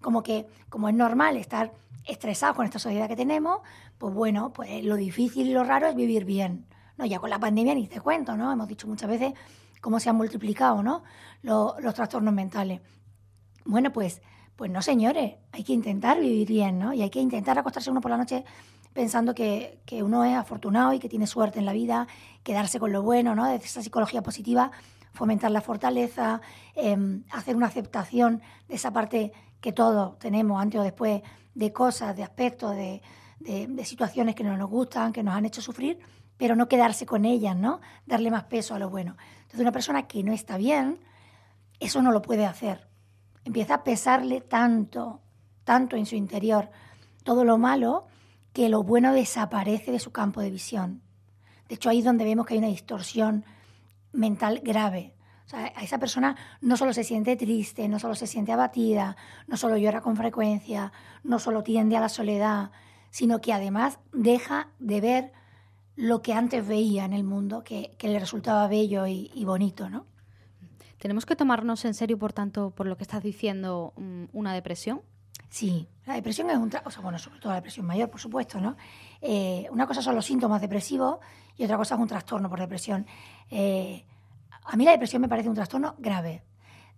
Como 0.00 0.22
que, 0.24 0.46
como 0.68 0.88
es 0.88 0.94
normal 0.94 1.36
estar 1.36 1.72
estresados 2.04 2.56
con 2.56 2.66
esta 2.66 2.80
sociedad 2.80 3.08
que 3.08 3.14
tenemos, 3.14 3.60
pues 3.96 4.12
bueno, 4.12 4.52
pues 4.52 4.84
lo 4.84 4.96
difícil 4.96 5.46
y 5.46 5.52
lo 5.52 5.62
raro 5.62 5.86
es 5.86 5.94
vivir 5.94 6.24
bien. 6.24 6.66
¿no? 6.98 7.06
Ya 7.06 7.20
con 7.20 7.30
la 7.30 7.38
pandemia 7.38 7.74
ni 7.74 7.86
te 7.86 8.00
cuento, 8.00 8.36
¿no? 8.36 8.52
Hemos 8.52 8.66
dicho 8.66 8.88
muchas 8.88 9.08
veces 9.08 9.32
cómo 9.80 10.00
se 10.00 10.10
han 10.10 10.16
multiplicado, 10.16 10.82
¿no? 10.82 11.04
Los, 11.42 11.76
trastornos 11.94 12.34
mentales. 12.34 12.80
Bueno, 13.64 13.92
pues, 13.92 14.20
pues 14.56 14.68
no, 14.68 14.82
señores, 14.82 15.36
hay 15.52 15.62
que 15.62 15.72
intentar 15.72 16.18
vivir 16.18 16.48
bien, 16.48 16.80
¿no? 16.80 16.92
Y 16.92 17.02
hay 17.02 17.10
que 17.10 17.20
intentar 17.20 17.56
acostarse 17.56 17.90
uno 17.90 18.00
por 18.00 18.10
la 18.10 18.16
noche 18.16 18.44
pensando 18.92 19.32
que, 19.32 19.80
que 19.86 20.02
uno 20.02 20.24
es 20.24 20.36
afortunado 20.36 20.92
y 20.92 20.98
que 20.98 21.08
tiene 21.08 21.28
suerte 21.28 21.60
en 21.60 21.66
la 21.66 21.72
vida, 21.72 22.08
quedarse 22.42 22.80
con 22.80 22.90
lo 22.90 23.02
bueno, 23.02 23.36
¿no? 23.36 23.46
Desde 23.46 23.66
esa 23.66 23.80
psicología 23.80 24.22
positiva, 24.22 24.72
fomentar 25.12 25.50
la 25.50 25.60
fortaleza, 25.60 26.40
em, 26.74 27.24
hacer 27.30 27.54
una 27.56 27.66
aceptación 27.66 28.40
de 28.68 28.74
esa 28.74 28.92
parte 28.92 29.32
que 29.60 29.72
todos 29.72 30.18
tenemos 30.18 30.60
antes 30.60 30.80
o 30.80 30.84
después 30.84 31.22
de 31.54 31.72
cosas, 31.72 32.16
de 32.16 32.22
aspectos, 32.22 32.74
de, 32.74 33.02
de- 33.38 33.66
de 33.66 33.84
situaciones 33.84 34.34
que 34.34 34.44
no 34.44 34.56
nos 34.56 34.70
gustan, 34.70 35.12
que 35.12 35.22
nos 35.22 35.34
han 35.34 35.44
hecho 35.44 35.60
sufrir, 35.60 35.98
pero 36.36 36.56
no 36.56 36.66
quedarse 36.66 37.06
con 37.06 37.24
ellas, 37.24 37.56
¿no? 37.56 37.80
Darle 38.06 38.30
más 38.30 38.44
peso 38.44 38.74
a 38.74 38.78
lo 38.78 38.88
bueno. 38.90 39.16
Entonces, 39.42 39.60
una 39.60 39.72
persona 39.72 40.06
que 40.08 40.22
no 40.24 40.32
está 40.32 40.56
bien, 40.56 40.98
eso 41.78 42.02
no 42.02 42.10
lo 42.10 42.22
puede 42.22 42.46
hacer. 42.46 42.88
Empieza 43.44 43.74
a 43.74 43.84
pesarle 43.84 44.40
tanto, 44.40 45.20
tanto 45.64 45.96
en 45.96 46.06
su 46.06 46.16
interior 46.16 46.70
todo 47.22 47.44
lo 47.44 47.58
malo, 47.58 48.06
que 48.52 48.68
lo 48.68 48.82
bueno 48.82 49.12
desaparece 49.12 49.92
de 49.92 49.98
su 49.98 50.10
campo 50.10 50.40
de 50.40 50.50
visión. 50.50 51.02
De 51.68 51.76
hecho, 51.76 51.90
ahí 51.90 51.98
es 52.00 52.04
donde 52.04 52.24
vemos 52.24 52.46
que 52.46 52.54
hay 52.54 52.58
una 52.58 52.68
distorsión 52.68 53.44
mental 54.12 54.60
grave. 54.62 55.14
O 55.44 55.48
sea, 55.48 55.72
a 55.74 55.82
esa 55.82 55.98
persona 55.98 56.36
no 56.60 56.76
solo 56.76 56.92
se 56.92 57.04
siente 57.04 57.36
triste, 57.36 57.88
no 57.88 57.98
solo 57.98 58.14
se 58.14 58.26
siente 58.26 58.52
abatida, 58.52 59.16
no 59.46 59.56
solo 59.56 59.76
llora 59.76 60.00
con 60.00 60.16
frecuencia, 60.16 60.92
no 61.24 61.38
solo 61.38 61.62
tiende 61.62 61.96
a 61.96 62.00
la 62.00 62.08
soledad, 62.08 62.70
sino 63.10 63.40
que 63.40 63.52
además 63.52 63.98
deja 64.12 64.68
de 64.78 65.00
ver 65.00 65.32
lo 65.96 66.22
que 66.22 66.32
antes 66.32 66.66
veía 66.66 67.04
en 67.04 67.12
el 67.12 67.24
mundo, 67.24 67.62
que, 67.64 67.94
que 67.98 68.08
le 68.08 68.18
resultaba 68.18 68.66
bello 68.68 69.06
y, 69.06 69.44
bonito, 69.44 69.90
¿no? 69.90 70.06
¿Tenemos 70.98 71.26
que 71.26 71.36
tomarnos 71.36 71.84
en 71.84 71.94
serio, 71.94 72.18
por 72.18 72.32
tanto, 72.32 72.70
por 72.70 72.86
lo 72.86 72.96
que 72.96 73.02
estás 73.02 73.22
diciendo, 73.22 73.92
mm, 73.96 74.24
una 74.32 74.54
depresión? 74.54 75.02
Sí, 75.52 75.86
la 76.06 76.14
depresión 76.14 76.48
es 76.48 76.56
un... 76.56 76.72
O 76.82 76.90
sea, 76.90 77.02
bueno, 77.02 77.18
sobre 77.18 77.38
todo 77.38 77.50
la 77.50 77.56
depresión 77.56 77.84
mayor, 77.84 78.08
por 78.08 78.18
supuesto, 78.18 78.58
¿no? 78.58 78.74
Eh, 79.20 79.68
una 79.70 79.86
cosa 79.86 80.00
son 80.00 80.14
los 80.14 80.24
síntomas 80.24 80.62
depresivos 80.62 81.18
y 81.58 81.64
otra 81.64 81.76
cosa 81.76 81.94
es 81.94 82.00
un 82.00 82.08
trastorno 82.08 82.48
por 82.48 82.58
depresión. 82.58 83.06
Eh, 83.50 84.02
a 84.64 84.76
mí 84.76 84.86
la 84.86 84.92
depresión 84.92 85.20
me 85.20 85.28
parece 85.28 85.50
un 85.50 85.54
trastorno 85.54 85.94
grave, 85.98 86.42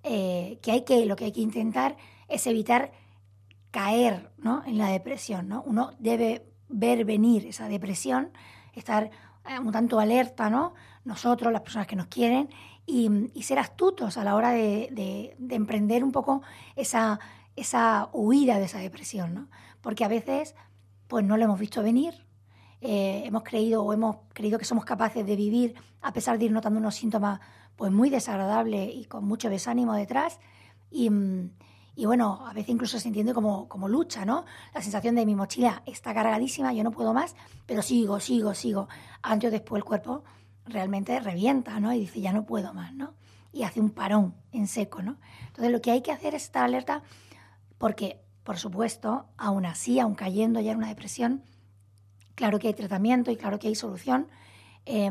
eh, 0.05 0.61
que 0.63 0.71
hay 0.71 0.85
que, 0.85 1.05
lo 1.05 1.17
que 1.17 1.25
hay 1.25 1.33
que 1.33 1.41
intentar 1.41 1.97
es 2.29 2.47
evitar 2.47 2.93
caer 3.73 4.31
¿no? 4.39 4.63
en 4.65 4.79
la 4.79 4.87
depresión, 4.91 5.49
¿no? 5.49 5.65
Uno 5.67 5.91
debe 5.99 6.47
ver 6.69 7.05
venir 7.05 7.47
esa 7.47 7.69
depresión, 7.69 8.31
estar 8.73 9.11
un 9.65 9.73
tanto 9.73 9.99
alerta, 9.99 10.49
¿no? 10.49 10.75
Nosotros, 11.05 11.53
las 11.53 11.63
personas 11.63 11.89
que 11.89 11.97
nos 11.97 12.07
quieren, 12.07 12.49
y, 12.87 13.43
ser 13.43 13.59
astutos 13.59 14.17
a 14.17 14.23
la 14.23 14.37
hora 14.37 14.53
de 14.53 15.37
emprender 15.51 16.05
un 16.05 16.13
poco 16.13 16.43
esa, 16.77 17.19
esa 17.57 18.09
huida 18.13 18.59
de 18.59 18.65
esa 18.65 18.79
depresión, 18.79 19.35
¿no? 19.35 19.49
Porque 19.81 20.05
a 20.05 20.09
veces, 20.09 20.55
pues 21.09 21.25
no 21.25 21.37
lo 21.37 21.45
hemos 21.45 21.59
visto 21.59 21.83
venir, 21.83 22.15
eh, 22.81 23.23
hemos 23.25 23.43
creído 23.45 23.83
o 23.83 23.93
hemos 23.93 24.17
creído 24.33 24.59
que 24.59 24.65
somos 24.65 24.85
capaces 24.85 25.25
de 25.27 25.37
vivir 25.37 25.75
a 26.03 26.13
pesar 26.13 26.39
de 26.39 26.47
ir 26.47 26.53
notando 26.53 26.79
unos 26.79 26.95
síntomas 26.95 27.41
pues 27.77 27.91
muy 27.91 28.11
desagradables 28.11 28.95
y 28.95 29.07
con 29.07 29.25
mucho 29.25 29.49
desánimo 29.49 29.95
detrás 29.95 30.39
y, 30.91 31.09
mm, 31.09 31.51
y 31.97 32.07
bueno, 32.07 32.45
a 32.47 32.53
veces 32.53 32.71
incluso 32.71 32.99
se 32.99 33.09
entiende 33.09 33.33
como, 33.33 33.69
como 33.69 33.89
lucha, 33.89 34.25
¿no? 34.25 34.45
La 34.75 34.83
sensación 34.83 35.15
de 35.15 35.25
mi 35.25 35.35
mochila 35.35 35.83
está 35.87 36.13
cargadísima, 36.13 36.73
yo 36.73 36.83
no 36.83 36.91
puedo 36.91 37.15
más, 37.15 37.37
pero 37.67 37.83
sigo, 37.83 38.19
sigo, 38.19 38.55
sigo. 38.55 38.89
Antes 39.23 39.49
o 39.49 39.51
después 39.53 39.79
el 39.79 39.85
cuerpo 39.85 40.25
realmente 40.67 41.19
revienta, 41.21 41.79
¿no? 41.79 41.93
Y 41.93 42.01
dice, 42.01 42.21
ya 42.21 42.33
no 42.33 42.47
puedo 42.47 42.75
más, 42.75 42.93
¿no? 42.95 43.15
Y 43.53 43.63
hace 43.63 43.81
un 43.81 43.91
parón 43.91 44.35
en 44.53 44.67
seco, 44.67 45.03
¿no? 45.03 45.19
Entonces 45.47 45.71
lo 45.71 45.81
que 45.81 45.93
hay 45.93 46.03
que 46.03 46.11
hacer 46.11 46.35
es 46.35 46.45
estar 46.45 46.65
alerta 46.65 47.03
porque, 47.85 48.25
por 48.45 48.57
supuesto, 48.57 49.27
aún 49.37 49.67
así, 49.67 50.01
aún 50.01 50.15
cayendo 50.15 50.59
ya 50.59 50.73
en 50.73 50.79
una 50.79 50.89
depresión, 50.89 51.43
claro 52.35 52.59
que 52.59 52.69
hay 52.69 52.73
tratamiento 52.73 53.31
y 53.31 53.37
claro 53.37 53.59
que 53.59 53.69
hay 53.69 53.75
solución, 53.75 54.27
eh, 54.87 55.11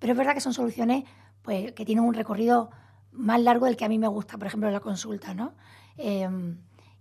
pero 0.00 0.14
es 0.14 0.18
verdad 0.18 0.34
que 0.34 0.40
son 0.40 0.52
soluciones 0.52 1.04
pues, 1.42 1.70
que 1.74 1.84
tienen 1.84 2.04
un 2.04 2.14
recorrido 2.14 2.70
más 3.12 3.40
largo 3.40 3.66
del 3.66 3.76
que 3.76 3.84
a 3.84 3.88
mí 3.88 4.00
me 4.00 4.08
gusta, 4.08 4.36
por 4.36 4.48
ejemplo, 4.48 4.68
la 4.68 4.80
consulta, 4.80 5.32
¿no? 5.32 5.54
Eh, 5.96 6.28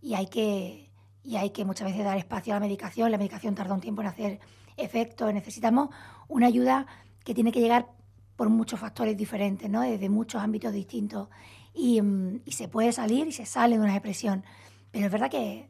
y 0.04 0.14
hay 0.14 0.28
que, 0.28 0.92
y 1.24 1.38
hay 1.38 1.50
que 1.50 1.66
muchas 1.66 1.88
veces 1.88 2.06
dar 2.06 2.20
espacio 2.20 2.54
a 2.54 2.58
la 2.58 2.60
medicación, 2.60 3.10
la 3.10 3.18
medicación 3.18 3.56
tarda 3.56 3.74
un 3.74 3.82
tiempo 3.82 4.04
en 4.04 4.10
hacer 4.10 4.40
efecto, 4.76 5.34
necesitamos 5.34 5.90
una 6.28 6.46
ayuda 6.46 6.86
que 7.24 7.34
tiene 7.34 7.52
que 7.52 7.60
llegar 7.60 7.88
por 8.36 8.50
muchos 8.50 8.80
factores 8.80 9.18
diferentes, 9.18 9.68
¿no? 9.68 9.82
desde 9.82 10.10
muchos 10.10 10.44
ámbitos 10.44 10.74
distintos. 10.74 11.28
Y, 11.74 12.02
y, 12.46 12.52
se 12.52 12.68
puede 12.68 12.92
salir 12.92 13.28
y 13.28 13.32
se 13.32 13.48
sale 13.48 13.78
de 13.78 13.84
una 13.84 13.94
depresión. 13.94 14.44
Pero 14.98 15.06
es 15.06 15.12
verdad 15.12 15.30
que, 15.30 15.70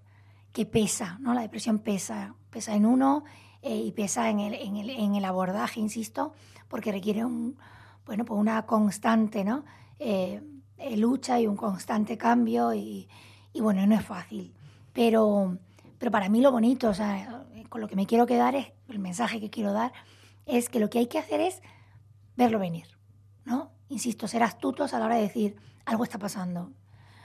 que 0.53 0.65
pesa, 0.65 1.17
¿no? 1.19 1.33
la 1.33 1.41
depresión 1.41 1.79
pesa, 1.79 2.33
pesa 2.49 2.75
en 2.75 2.85
uno 2.85 3.25
eh, 3.61 3.75
y 3.75 3.91
pesa 3.91 4.29
en 4.29 4.39
el, 4.39 4.53
en, 4.53 4.77
el, 4.77 4.89
en 4.89 5.15
el, 5.15 5.25
abordaje, 5.25 5.81
insisto, 5.81 6.31
porque 6.69 6.93
requiere 6.93 7.25
un, 7.25 7.57
bueno, 8.05 8.23
pues 8.23 8.39
una 8.39 8.65
constante 8.65 9.43
¿no? 9.43 9.65
Eh, 9.99 10.41
eh, 10.77 10.95
lucha 10.95 11.41
y 11.41 11.45
un 11.45 11.57
constante 11.57 12.17
cambio 12.17 12.73
y, 12.73 13.09
y, 13.51 13.59
bueno, 13.59 13.85
no 13.85 13.95
es 13.95 14.05
fácil. 14.05 14.53
Pero, 14.93 15.57
pero 15.97 16.09
para 16.09 16.29
mí 16.29 16.39
lo 16.39 16.53
bonito, 16.53 16.87
o 16.87 16.93
sea, 16.93 17.43
con 17.67 17.81
lo 17.81 17.89
que 17.89 17.97
me 17.97 18.05
quiero 18.05 18.25
quedar 18.25 18.55
es, 18.55 18.71
el 18.87 18.99
mensaje 18.99 19.41
que 19.41 19.49
quiero 19.49 19.73
dar, 19.73 19.91
es 20.45 20.69
que 20.69 20.79
lo 20.79 20.89
que 20.89 20.99
hay 20.99 21.07
que 21.07 21.19
hacer 21.19 21.41
es 21.41 21.61
verlo 22.37 22.59
venir, 22.59 22.87
¿no? 23.43 23.71
Insisto, 23.89 24.25
ser 24.29 24.43
astutos 24.43 24.93
a 24.93 24.99
la 24.99 25.05
hora 25.07 25.15
de 25.15 25.23
decir, 25.23 25.57
algo 25.83 26.05
está 26.05 26.17
pasando, 26.17 26.71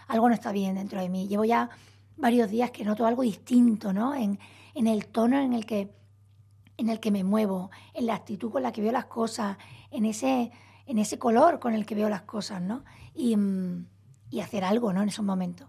algo 0.09 0.29
no 0.29 0.35
está 0.35 0.51
bien 0.51 0.75
dentro 0.75 1.01
de 1.01 1.09
mí. 1.09 1.29
Llevo 1.29 1.45
ya 1.45 1.71
varios 2.23 2.49
días 2.49 2.71
que 2.71 2.85
noto 2.85 3.05
algo 3.05 3.23
distinto, 3.23 3.93
¿no? 3.93 4.15
En, 4.15 4.39
en 4.75 4.87
el 4.87 5.07
tono 5.07 5.41
en 5.41 5.53
el 5.53 5.67
que 5.67 5.91
en 6.79 6.89
el 6.89 7.01
que 7.01 7.11
me 7.11 7.23
muevo, 7.23 7.71
en 7.95 8.07
la 8.07 8.15
actitud 8.15 8.51
con 8.51 8.63
la 8.63 8.73
que 8.73 8.81
veo 8.81 8.93
las 8.93 9.05
cosas, 9.05 9.59
en 9.91 10.07
ese, 10.07 10.51
en 10.87 10.99
ese 10.99 11.19
color 11.19 11.59
con 11.59 11.75
el 11.75 11.85
que 11.85 11.95
veo 11.95 12.09
las 12.09 12.23
cosas, 12.23 12.63
¿no? 12.63 12.85
Y, 13.15 13.37
mm, 13.37 13.87
y 14.31 14.41
hacer 14.41 14.65
algo, 14.65 14.93
¿no? 14.93 15.03
En 15.03 15.09
esos 15.09 15.25
momentos. 15.25 15.69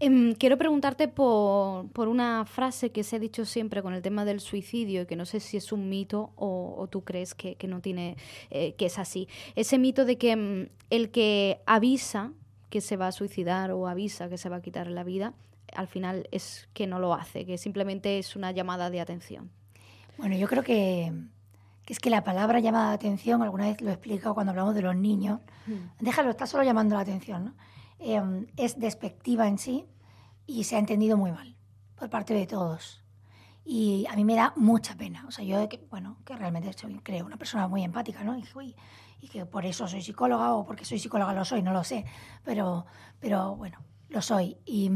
eh, 0.00 0.34
quiero 0.38 0.56
preguntarte 0.58 1.08
por, 1.08 1.88
por, 1.90 2.08
una 2.08 2.44
frase 2.44 2.90
que 2.90 3.02
se 3.02 3.16
ha 3.16 3.18
dicho 3.18 3.44
siempre 3.44 3.82
con 3.82 3.94
el 3.94 4.02
tema 4.02 4.24
del 4.24 4.40
suicidio 4.40 5.02
y 5.02 5.06
que 5.06 5.16
no 5.16 5.24
sé 5.24 5.40
si 5.40 5.56
es 5.56 5.72
un 5.72 5.88
mito 5.88 6.32
o, 6.36 6.74
o 6.78 6.88
tú 6.88 7.04
crees 7.04 7.34
que, 7.34 7.56
que 7.56 7.68
no 7.68 7.80
tiene, 7.80 8.16
eh, 8.50 8.74
que 8.74 8.86
es 8.86 8.98
así. 8.98 9.28
Ese 9.54 9.78
mito 9.78 10.04
de 10.04 10.18
que 10.18 10.36
mm, 10.36 10.68
el 10.90 11.10
que 11.10 11.60
avisa 11.66 12.32
que 12.70 12.80
se 12.80 12.96
va 12.96 13.08
a 13.08 13.12
suicidar 13.12 13.70
o 13.72 13.86
avisa 13.86 14.28
que 14.28 14.38
se 14.38 14.48
va 14.48 14.56
a 14.56 14.62
quitar 14.62 14.88
la 14.88 15.04
vida, 15.04 15.34
al 15.74 15.88
final 15.88 16.28
es 16.30 16.68
que 16.74 16.86
no 16.86 16.98
lo 16.98 17.14
hace, 17.14 17.44
que 17.44 17.58
simplemente 17.58 18.18
es 18.18 18.36
una 18.36 18.50
llamada 18.52 18.90
de 18.90 19.00
atención. 19.00 19.50
Bueno, 20.18 20.36
yo 20.36 20.48
creo 20.48 20.62
que, 20.62 21.12
que 21.84 21.92
es 21.92 22.00
que 22.00 22.10
la 22.10 22.24
palabra 22.24 22.60
llamada 22.60 22.90
de 22.90 22.94
atención, 22.94 23.42
alguna 23.42 23.66
vez 23.66 23.80
lo 23.80 23.90
he 23.90 23.92
explicado 23.92 24.34
cuando 24.34 24.50
hablamos 24.50 24.74
de 24.74 24.82
los 24.82 24.96
niños, 24.96 25.40
mm. 25.66 26.04
déjalo, 26.04 26.30
está 26.30 26.46
solo 26.46 26.64
llamando 26.64 26.94
la 26.94 27.02
atención, 27.02 27.46
¿no? 27.46 27.54
eh, 27.98 28.46
es 28.56 28.78
despectiva 28.78 29.48
en 29.48 29.58
sí 29.58 29.86
y 30.46 30.64
se 30.64 30.76
ha 30.76 30.78
entendido 30.78 31.16
muy 31.16 31.32
mal 31.32 31.56
por 31.96 32.10
parte 32.10 32.34
de 32.34 32.46
todos. 32.46 33.02
Y 33.66 34.06
a 34.08 34.14
mí 34.14 34.24
me 34.24 34.36
da 34.36 34.52
mucha 34.56 34.96
pena. 34.96 35.24
O 35.26 35.30
sea, 35.30 35.44
yo, 35.44 35.68
bueno, 35.90 36.18
que 36.24 36.36
realmente 36.36 36.72
soy, 36.72 36.94
creo, 37.02 37.26
una 37.26 37.36
persona 37.36 37.66
muy 37.66 37.82
empática, 37.82 38.22
¿no? 38.22 38.38
Y, 38.38 38.44
uy, 38.54 38.76
y, 39.20 39.28
que 39.28 39.44
por 39.44 39.66
eso 39.66 39.88
soy 39.88 40.02
psicóloga 40.02 40.54
o 40.54 40.64
porque 40.64 40.84
soy 40.84 40.98
psicóloga 40.98 41.32
lo 41.32 41.44
soy, 41.44 41.62
no 41.62 41.72
lo 41.72 41.82
sé. 41.82 42.04
Pero, 42.44 42.86
pero 43.18 43.56
bueno, 43.56 43.78
lo 44.08 44.22
soy. 44.22 44.56
Y, 44.64 44.86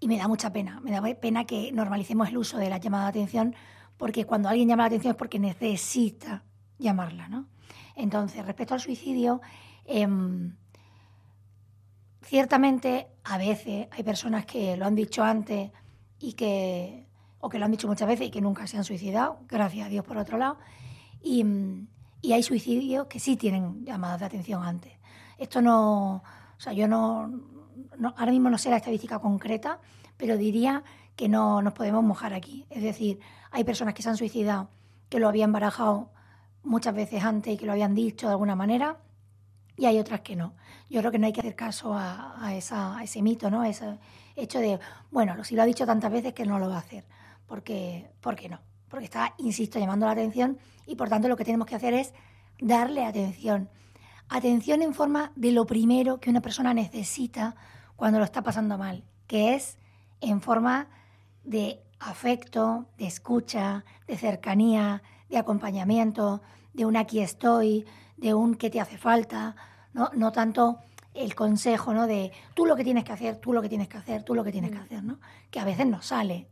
y 0.00 0.08
me 0.08 0.16
da 0.16 0.28
mucha 0.28 0.52
pena. 0.52 0.80
Me 0.80 0.92
da 0.92 1.02
pena 1.20 1.44
que 1.44 1.72
normalicemos 1.72 2.28
el 2.28 2.38
uso 2.38 2.58
de 2.58 2.70
la 2.70 2.78
llamada 2.78 3.04
de 3.04 3.10
atención 3.10 3.54
porque 3.96 4.24
cuando 4.24 4.48
alguien 4.48 4.68
llama 4.68 4.84
la 4.84 4.88
atención 4.88 5.12
es 5.12 5.16
porque 5.16 5.38
necesita 5.38 6.44
llamarla, 6.78 7.28
¿no? 7.28 7.48
Entonces, 7.96 8.44
respecto 8.44 8.74
al 8.74 8.80
suicidio, 8.80 9.40
eh, 9.84 10.06
Ciertamente, 12.24 13.08
a 13.24 13.36
veces 13.36 13.86
hay 13.90 14.02
personas 14.02 14.46
que 14.46 14.76
lo 14.78 14.86
han 14.86 14.94
dicho 14.94 15.22
antes 15.22 15.70
y 16.18 16.32
que, 16.32 17.06
o 17.44 17.50
que 17.50 17.58
lo 17.58 17.66
han 17.66 17.70
dicho 17.70 17.86
muchas 17.86 18.08
veces 18.08 18.28
y 18.28 18.30
que 18.30 18.40
nunca 18.40 18.66
se 18.66 18.78
han 18.78 18.84
suicidado, 18.84 19.38
gracias 19.48 19.86
a 19.86 19.90
Dios 19.90 20.02
por 20.02 20.16
otro 20.16 20.38
lado, 20.38 20.56
y, 21.22 21.44
hay 22.32 22.42
suicidios 22.42 23.06
que 23.06 23.20
sí 23.20 23.36
tienen 23.36 23.84
llamadas 23.84 24.20
de 24.20 24.24
atención 24.24 24.64
antes. 24.64 24.94
Esto 25.36 25.60
no, 25.60 26.16
o 26.16 26.60
sea, 26.60 26.72
yo 26.72 26.88
no, 26.88 27.30
ahora 28.16 28.32
mismo 28.32 28.48
no 28.48 28.56
sé 28.56 28.70
la 28.70 28.78
estadística 28.78 29.18
concreta, 29.18 29.78
pero 30.16 30.38
diría 30.38 30.84
que 31.16 31.28
no 31.28 31.60
nos 31.60 31.74
podemos 31.74 32.02
mojar 32.02 32.32
aquí. 32.32 32.64
Es 32.70 32.82
decir, 32.82 33.20
hay 33.50 33.62
personas 33.62 33.92
que 33.92 34.02
se 34.02 34.08
han 34.08 34.16
suicidado 34.16 34.70
que 35.10 35.20
lo 35.20 35.28
habían 35.28 35.52
barajado 35.52 36.12
muchas 36.62 36.94
veces 36.94 37.22
antes 37.24 37.52
y 37.52 37.56
que 37.58 37.66
lo 37.66 37.72
habían 37.72 37.94
dicho 37.94 38.26
de 38.26 38.32
alguna 38.32 38.56
manera, 38.56 38.96
y 39.76 39.84
hay 39.84 39.98
otras 39.98 40.22
que 40.22 40.34
no. 40.34 40.54
Yo 40.88 41.00
creo 41.00 41.12
que 41.12 41.18
no 41.18 41.26
hay 41.26 41.34
que 41.34 41.40
hacer 41.40 41.56
caso 41.56 41.92
a, 41.92 42.42
a, 42.42 42.54
esa, 42.54 42.96
a 42.96 43.04
ese 43.04 43.20
mito, 43.20 43.50
¿no? 43.50 43.64
ese 43.64 43.98
hecho 44.34 44.60
de, 44.60 44.80
bueno, 45.10 45.44
si 45.44 45.54
lo 45.56 45.62
ha 45.62 45.66
dicho 45.66 45.84
tantas 45.84 46.10
veces 46.10 46.32
que 46.32 46.46
no 46.46 46.58
lo 46.58 46.70
va 46.70 46.76
a 46.76 46.78
hacer. 46.78 47.04
Porque, 47.46 48.10
¿Por 48.20 48.36
qué 48.36 48.48
no? 48.48 48.60
Porque 48.88 49.06
está, 49.06 49.34
insisto, 49.38 49.78
llamando 49.78 50.06
la 50.06 50.12
atención 50.12 50.58
y 50.86 50.96
por 50.96 51.08
tanto 51.08 51.28
lo 51.28 51.36
que 51.36 51.44
tenemos 51.44 51.66
que 51.66 51.74
hacer 51.74 51.94
es 51.94 52.14
darle 52.60 53.04
atención. 53.04 53.68
Atención 54.28 54.82
en 54.82 54.94
forma 54.94 55.32
de 55.36 55.52
lo 55.52 55.66
primero 55.66 56.20
que 56.20 56.30
una 56.30 56.40
persona 56.40 56.74
necesita 56.74 57.56
cuando 57.96 58.18
lo 58.18 58.24
está 58.24 58.42
pasando 58.42 58.78
mal, 58.78 59.04
que 59.26 59.54
es 59.54 59.78
en 60.20 60.40
forma 60.40 60.88
de 61.44 61.82
afecto, 62.00 62.86
de 62.98 63.06
escucha, 63.06 63.84
de 64.06 64.16
cercanía, 64.16 65.02
de 65.28 65.38
acompañamiento, 65.38 66.42
de 66.72 66.86
un 66.86 66.96
aquí 66.96 67.20
estoy, 67.20 67.86
de 68.16 68.34
un 68.34 68.54
qué 68.54 68.70
te 68.70 68.80
hace 68.80 68.98
falta, 68.98 69.56
no, 69.92 70.10
no 70.14 70.32
tanto 70.32 70.78
el 71.14 71.34
consejo 71.34 71.94
¿no? 71.94 72.06
de 72.06 72.32
tú 72.54 72.66
lo 72.66 72.76
que 72.76 72.84
tienes 72.84 73.04
que 73.04 73.12
hacer, 73.12 73.36
tú 73.36 73.52
lo 73.52 73.62
que 73.62 73.68
tienes 73.68 73.88
que 73.88 73.96
hacer, 73.96 74.24
tú 74.24 74.34
lo 74.34 74.44
que 74.44 74.52
tienes 74.52 74.70
que 74.70 74.78
hacer, 74.78 75.02
¿no? 75.02 75.18
que 75.50 75.60
a 75.60 75.64
veces 75.64 75.86
no 75.86 76.02
sale. 76.02 76.48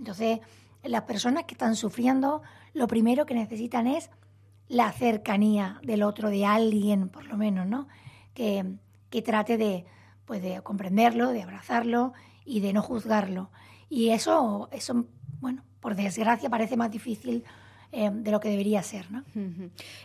Entonces, 0.00 0.40
las 0.82 1.02
personas 1.02 1.44
que 1.44 1.52
están 1.52 1.76
sufriendo, 1.76 2.40
lo 2.72 2.88
primero 2.88 3.26
que 3.26 3.34
necesitan 3.34 3.86
es 3.86 4.08
la 4.66 4.90
cercanía 4.92 5.78
del 5.82 6.02
otro, 6.02 6.30
de 6.30 6.46
alguien 6.46 7.10
por 7.10 7.26
lo 7.26 7.36
menos, 7.36 7.66
¿no? 7.66 7.86
que, 8.32 8.64
que 9.10 9.20
trate 9.20 9.58
de, 9.58 9.84
pues, 10.24 10.40
de 10.40 10.62
comprenderlo, 10.62 11.32
de 11.32 11.42
abrazarlo 11.42 12.14
y 12.46 12.60
de 12.60 12.72
no 12.72 12.80
juzgarlo. 12.80 13.50
Y 13.90 14.08
eso, 14.08 14.70
eso, 14.72 15.04
bueno, 15.38 15.64
por 15.80 15.96
desgracia 15.96 16.48
parece 16.48 16.78
más 16.78 16.90
difícil 16.90 17.44
eh, 17.92 18.08
de 18.12 18.30
lo 18.30 18.38
que 18.38 18.48
debería 18.48 18.84
ser. 18.84 19.10
¿no? 19.10 19.24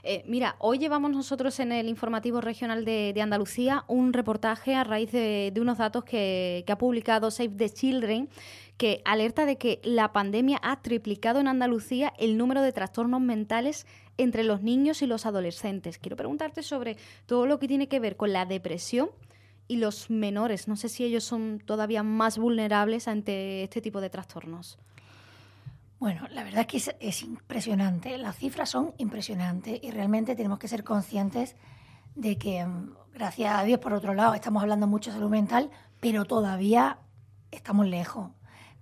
Eh, 0.01 0.23
mira, 0.27 0.55
hoy 0.57 0.79
llevamos 0.79 1.11
nosotros 1.11 1.59
en 1.59 1.71
el 1.71 1.87
informativo 1.87 2.41
regional 2.41 2.83
de, 2.83 3.11
de 3.13 3.21
Andalucía 3.21 3.85
un 3.87 4.11
reportaje 4.11 4.73
a 4.73 4.83
raíz 4.83 5.11
de, 5.11 5.51
de 5.53 5.61
unos 5.61 5.77
datos 5.77 6.03
que, 6.03 6.63
que, 6.65 6.73
ha 6.73 6.79
publicado 6.79 7.29
Save 7.29 7.49
the 7.49 7.69
Children 7.69 8.27
que 8.77 9.01
alerta 9.05 9.45
de 9.45 9.57
que 9.57 9.79
la 9.83 10.11
pandemia 10.11 10.59
ha 10.61 10.81
triplicado 10.81 11.39
en 11.39 11.47
Andalucía 11.47 12.13
el 12.17 12.37
número 12.37 12.61
de 12.61 12.73
trastornos 12.73 13.21
mentales 13.21 13.85
entre 14.17 14.43
los 14.43 14.61
niños 14.61 15.01
y 15.01 15.07
los 15.07 15.25
adolescentes. 15.25 15.97
Quiero 15.97 16.17
preguntarte 16.17 16.63
sobre 16.63 16.97
todo 17.25 17.45
lo 17.45 17.59
que 17.59 17.67
tiene 17.67 17.87
que 17.87 17.99
ver 17.99 18.17
con 18.17 18.33
la 18.33 18.45
depresión 18.45 19.09
y 19.67 19.77
los 19.77 20.09
menores. 20.09 20.67
No 20.67 20.75
sé 20.75 20.89
si 20.89 21.03
ellos 21.03 21.23
son 21.23 21.61
todavía 21.65 22.03
más 22.03 22.37
vulnerables 22.37 23.07
ante 23.07 23.63
este 23.63 23.81
tipo 23.81 24.01
de 24.01 24.09
trastornos. 24.09 24.77
Bueno, 25.97 26.27
la 26.31 26.43
verdad 26.43 26.61
es 26.61 26.67
que 26.67 26.77
es, 26.77 26.95
es, 26.99 27.23
impresionante. 27.23 28.17
Las 28.17 28.35
cifras 28.35 28.69
son 28.69 28.93
impresionantes 28.97 29.79
y 29.81 29.91
realmente 29.91 30.35
tenemos 30.35 30.59
que 30.59 30.67
ser 30.67 30.83
conscientes 30.83 31.55
de 32.15 32.37
que, 32.37 32.65
mm, 32.65 32.93
gracias 33.13 33.57
a 33.57 33.63
Dios, 33.63 33.79
por 33.79 33.93
otro 33.93 34.13
lado, 34.13 34.33
estamos 34.33 34.61
hablando 34.61 34.87
mucho 34.87 35.09
de 35.09 35.15
salud 35.15 35.29
mental, 35.29 35.71
pero 36.01 36.25
todavía 36.25 36.99
estamos 37.51 37.87
lejos 37.87 38.31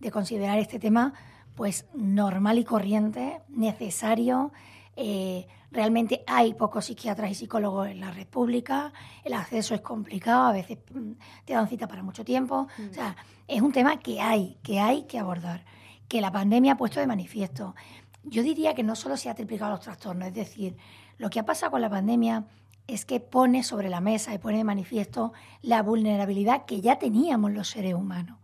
de 0.04 0.12
considerar 0.12 0.60
este 0.60 0.80
tema 0.80 1.14
pues 1.56 1.86
normal 1.94 2.60
y 2.60 2.64
corriente, 2.64 3.42
necesario. 3.48 4.52
Eh, 4.96 5.48
realmente 5.72 6.24
hay 6.28 6.54
pocos 6.54 6.86
psiquiatras 6.86 7.32
y 7.32 7.36
psicólogos 7.36 7.88
en 7.88 8.00
la 8.00 8.12
República, 8.12 8.92
el 9.24 9.34
acceso 9.34 9.74
es 9.74 9.82
complicado, 9.82 10.44
a 10.44 10.52
veces 10.52 10.80
mm, 10.94 11.12
te 11.46 11.54
dan 11.54 11.68
cita 11.68 11.88
para 11.88 12.04
mucho 12.04 12.26
tiempo. 12.26 12.68
Mm. 12.78 12.90
O 12.90 12.94
sea, 12.94 13.16
es 13.48 13.62
un 13.62 13.72
tema 13.72 13.98
que 14.00 14.22
hay, 14.22 14.58
que 14.62 14.80
hay 14.80 15.04
que 15.04 15.20
abordar 15.20 15.64
que 16.08 16.22
la 16.22 16.32
pandemia 16.32 16.74
ha 16.74 16.78
puesto 16.78 17.00
de 17.00 17.08
manifiesto. 17.08 17.76
Yo 18.24 18.44
diría 18.44 18.74
que 18.76 18.84
no 18.84 18.96
solo 18.96 19.18
se 19.18 19.30
ha 19.30 19.36
triplicado 19.36 19.72
los 19.72 19.80
trastornos, 19.80 20.28
es 20.28 20.34
decir, 20.34 20.78
lo 21.18 21.30
que 21.30 21.40
ha 21.40 21.46
pasado 21.46 21.72
con 21.72 21.82
la 21.82 21.90
pandemia 21.90 22.46
es 22.88 23.06
que 23.06 23.20
pone 23.20 23.64
sobre 23.64 23.90
la 23.90 24.02
mesa 24.02 24.34
y 24.34 24.38
pone 24.38 24.58
de 24.58 24.64
manifiesto 24.64 25.34
la 25.62 25.82
vulnerabilidad 25.82 26.66
que 26.66 26.82
ya 26.82 27.00
teníamos 27.00 27.52
los 27.52 27.70
seres 27.70 27.94
humanos. 27.94 28.38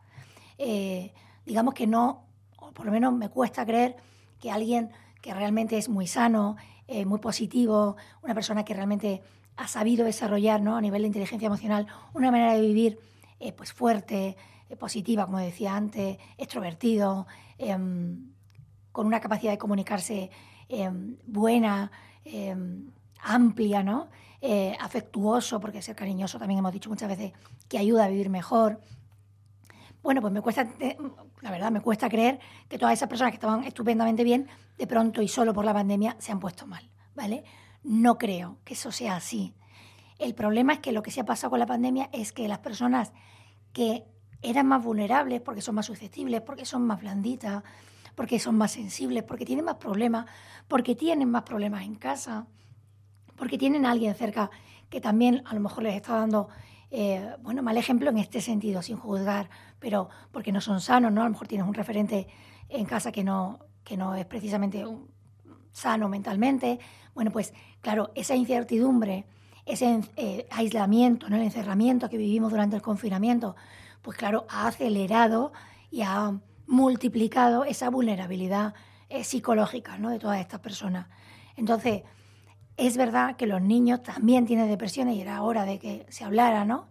Eh, 0.57 1.13
digamos 1.49 1.73
que 1.73 1.85
no, 1.85 2.23
o 2.57 2.71
por 2.71 2.85
lo 2.85 2.91
menos 2.91 3.13
me 3.13 3.29
cuesta 3.29 3.65
creer 3.65 3.97
que 4.39 4.51
alguien 4.51 4.91
que 5.21 5.33
realmente 5.33 5.77
es 5.77 5.89
muy 5.89 6.07
sano, 6.07 6.55
eh, 6.87 7.05
muy 7.05 7.19
positivo, 7.19 7.97
una 8.23 8.33
persona 8.33 8.63
que 8.63 8.73
realmente 8.73 9.21
ha 9.57 9.67
sabido 9.67 10.05
desarrollar 10.05 10.61
¿no? 10.61 10.77
a 10.77 10.81
nivel 10.81 11.01
de 11.01 11.07
inteligencia 11.07 11.47
emocional 11.47 11.87
una 12.13 12.31
manera 12.31 12.53
de 12.53 12.61
vivir 12.61 12.99
eh, 13.39 13.51
pues 13.51 13.73
fuerte, 13.73 14.37
eh, 14.69 14.75
positiva, 14.75 15.25
como 15.25 15.39
decía 15.39 15.75
antes, 15.75 16.17
extrovertido, 16.37 17.25
eh, 17.57 17.75
con 18.91 19.07
una 19.07 19.19
capacidad 19.19 19.51
de 19.51 19.57
comunicarse 19.57 20.29
eh, 20.69 20.91
buena, 21.25 21.91
amplia, 23.21 23.81
¿no? 23.81 24.09
afectuoso, 24.79 25.59
porque 25.59 25.81
ser 25.81 25.95
cariñoso 25.95 26.37
también 26.37 26.59
hemos 26.59 26.71
dicho 26.71 26.89
muchas 26.89 27.09
veces 27.09 27.33
que 27.67 27.77
ayuda 27.77 28.05
a 28.05 28.07
vivir 28.07 28.29
mejor. 28.29 28.79
bueno, 30.03 30.21
pues 30.21 30.31
me 30.31 30.41
cuesta, 30.41 30.67
la 31.41 31.51
verdad, 31.51 31.71
me 31.71 31.81
cuesta 31.81 32.09
creer 32.09 32.39
que 32.67 32.77
todas 32.77 32.93
esas 32.93 33.07
personas 33.07 33.31
que 33.31 33.37
estaban 33.37 33.63
estupendamente 33.63 34.23
bien, 34.23 34.47
de 34.77 34.87
pronto 34.87 35.21
y 35.21 35.27
solo 35.27 35.53
por 35.53 35.65
la 35.65 35.73
pandemia 35.73 36.15
se 36.19 36.31
han 36.31 36.39
puesto 36.39 36.67
mal, 36.67 36.89
¿vale? 37.15 37.43
No 37.83 38.17
creo 38.17 38.57
que 38.63 38.73
eso 38.73 38.91
sea 38.91 39.15
así. 39.15 39.53
El 40.17 40.35
problema 40.35 40.73
es 40.73 40.79
que 40.79 40.91
lo 40.91 41.01
que 41.01 41.11
se 41.11 41.21
ha 41.21 41.25
pasado 41.25 41.51
con 41.51 41.59
la 41.59 41.65
pandemia 41.65 42.09
es 42.11 42.33
que 42.33 42.47
las 42.47 42.59
personas 42.59 43.13
que 43.71 44.03
eran 44.41 44.67
más 44.67 44.83
vulnerables 44.83 45.41
porque 45.41 45.61
son 45.61 45.75
más 45.75 45.85
susceptibles, 45.85 46.41
porque 46.41 46.65
son 46.65 46.85
más 46.85 46.99
blanditas, 46.99 47.63
porque 48.15 48.39
son 48.39 48.57
más 48.57 48.71
sensibles, 48.71 49.23
porque 49.23 49.45
tienen 49.45 49.63
más 49.63 49.75
problemas, 49.75 50.25
porque 50.67 50.95
tienen 50.95 51.29
más 51.29 51.43
problemas 51.43 51.83
en 51.83 51.95
casa, 51.95 52.47
porque 53.37 53.57
tienen 53.57 53.85
a 53.85 53.91
alguien 53.91 54.13
cerca 54.13 54.49
que 54.89 55.01
también 55.01 55.43
a 55.45 55.53
lo 55.53 55.59
mejor 55.59 55.83
les 55.83 55.95
está 55.95 56.15
dando 56.15 56.49
eh, 56.91 57.35
bueno, 57.41 57.61
mal 57.61 57.77
ejemplo 57.77 58.09
en 58.09 58.17
este 58.17 58.41
sentido, 58.41 58.81
sin 58.81 58.97
juzgar, 58.97 59.49
pero 59.79 60.09
porque 60.31 60.51
no 60.51 60.59
son 60.59 60.81
sanos, 60.81 61.11
¿no? 61.11 61.21
A 61.21 61.25
lo 61.25 61.31
mejor 61.31 61.47
tienes 61.47 61.67
un 61.67 61.73
referente 61.73 62.27
en 62.67 62.85
casa 62.85 63.11
que 63.11 63.23
no, 63.23 63.59
que 63.83 63.95
no 63.95 64.15
es 64.15 64.25
precisamente 64.25 64.83
sano 65.71 66.09
mentalmente. 66.09 66.79
Bueno, 67.13 67.31
pues 67.31 67.53
claro, 67.81 68.11
esa 68.15 68.35
incertidumbre, 68.35 69.25
ese 69.65 70.01
eh, 70.15 70.47
aislamiento, 70.49 71.29
¿no? 71.29 71.35
el 71.35 71.43
encerramiento 71.43 72.09
que 72.09 72.17
vivimos 72.17 72.51
durante 72.51 72.75
el 72.75 72.81
confinamiento, 72.81 73.55
pues 74.01 74.17
claro, 74.17 74.45
ha 74.49 74.67
acelerado 74.67 75.51
y 75.91 76.01
ha 76.01 76.39
multiplicado 76.65 77.65
esa 77.65 77.89
vulnerabilidad 77.89 78.73
eh, 79.09 79.23
psicológica 79.23 79.97
¿no? 79.97 80.09
de 80.09 80.19
todas 80.19 80.39
estas 80.39 80.59
personas. 80.59 81.07
Entonces, 81.55 82.03
es 82.79 82.97
verdad 82.97 83.35
que 83.35 83.45
los 83.45 83.61
niños 83.61 84.01
también 84.03 84.45
tienen 84.45 84.67
depresiones 84.69 85.15
y 85.15 85.21
era 85.21 85.41
hora 85.43 85.65
de 85.65 85.79
que 85.79 86.05
se 86.09 86.23
hablara, 86.23 86.65
¿no? 86.65 86.87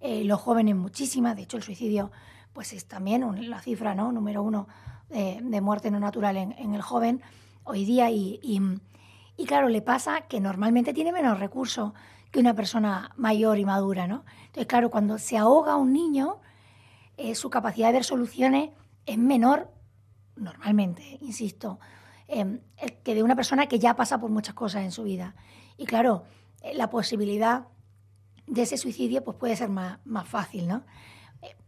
Eh, 0.00 0.24
los 0.24 0.40
jóvenes 0.40 0.76
muchísimas, 0.76 1.36
de 1.36 1.42
hecho 1.42 1.56
el 1.56 1.62
suicidio 1.62 2.10
pues 2.52 2.72
es 2.72 2.86
también 2.86 3.50
la 3.50 3.60
cifra 3.60 3.94
¿no? 3.94 4.12
número 4.12 4.42
uno 4.42 4.68
de, 5.08 5.60
muerte 5.60 5.90
no 5.90 6.00
natural 6.00 6.36
en, 6.36 6.74
el 6.74 6.82
joven 6.82 7.22
hoy 7.64 7.84
día 7.84 8.10
y, 8.10 8.40
y, 8.42 9.44
claro, 9.44 9.68
le 9.68 9.82
pasa 9.82 10.22
que 10.22 10.40
normalmente 10.40 10.94
tiene 10.94 11.12
menos 11.12 11.38
recursos 11.38 11.92
que 12.30 12.40
una 12.40 12.54
persona 12.54 13.12
mayor 13.16 13.58
y 13.58 13.64
madura, 13.64 14.06
¿no? 14.06 14.24
Entonces, 14.46 14.66
claro, 14.66 14.90
cuando 14.90 15.18
se 15.18 15.36
ahoga 15.36 15.76
un 15.76 15.92
niño, 15.92 16.40
eh, 17.18 17.34
su 17.34 17.50
capacidad 17.50 17.88
de 17.88 17.94
ver 17.94 18.04
soluciones 18.04 18.70
es 19.04 19.18
menor, 19.18 19.70
normalmente, 20.34 21.18
insisto, 21.20 21.78
em, 22.34 22.60
que 23.04 23.14
de 23.14 23.22
una 23.22 23.36
persona 23.36 23.66
que 23.66 23.78
ya 23.78 23.94
pasa 23.94 24.18
por 24.18 24.30
muchas 24.30 24.54
cosas 24.54 24.84
en 24.84 24.90
su 24.90 25.02
vida. 25.02 25.34
Y 25.76 25.84
claro, 25.84 26.24
eh, 26.62 26.72
la 26.74 26.88
posibilidad 26.88 27.66
de 28.46 28.62
ese 28.62 28.78
suicidio 28.78 29.22
pues 29.22 29.36
puede 29.36 29.54
ser 29.54 29.68
más, 29.68 29.98
más 30.06 30.26
fácil, 30.26 30.66
¿no? 30.66 30.82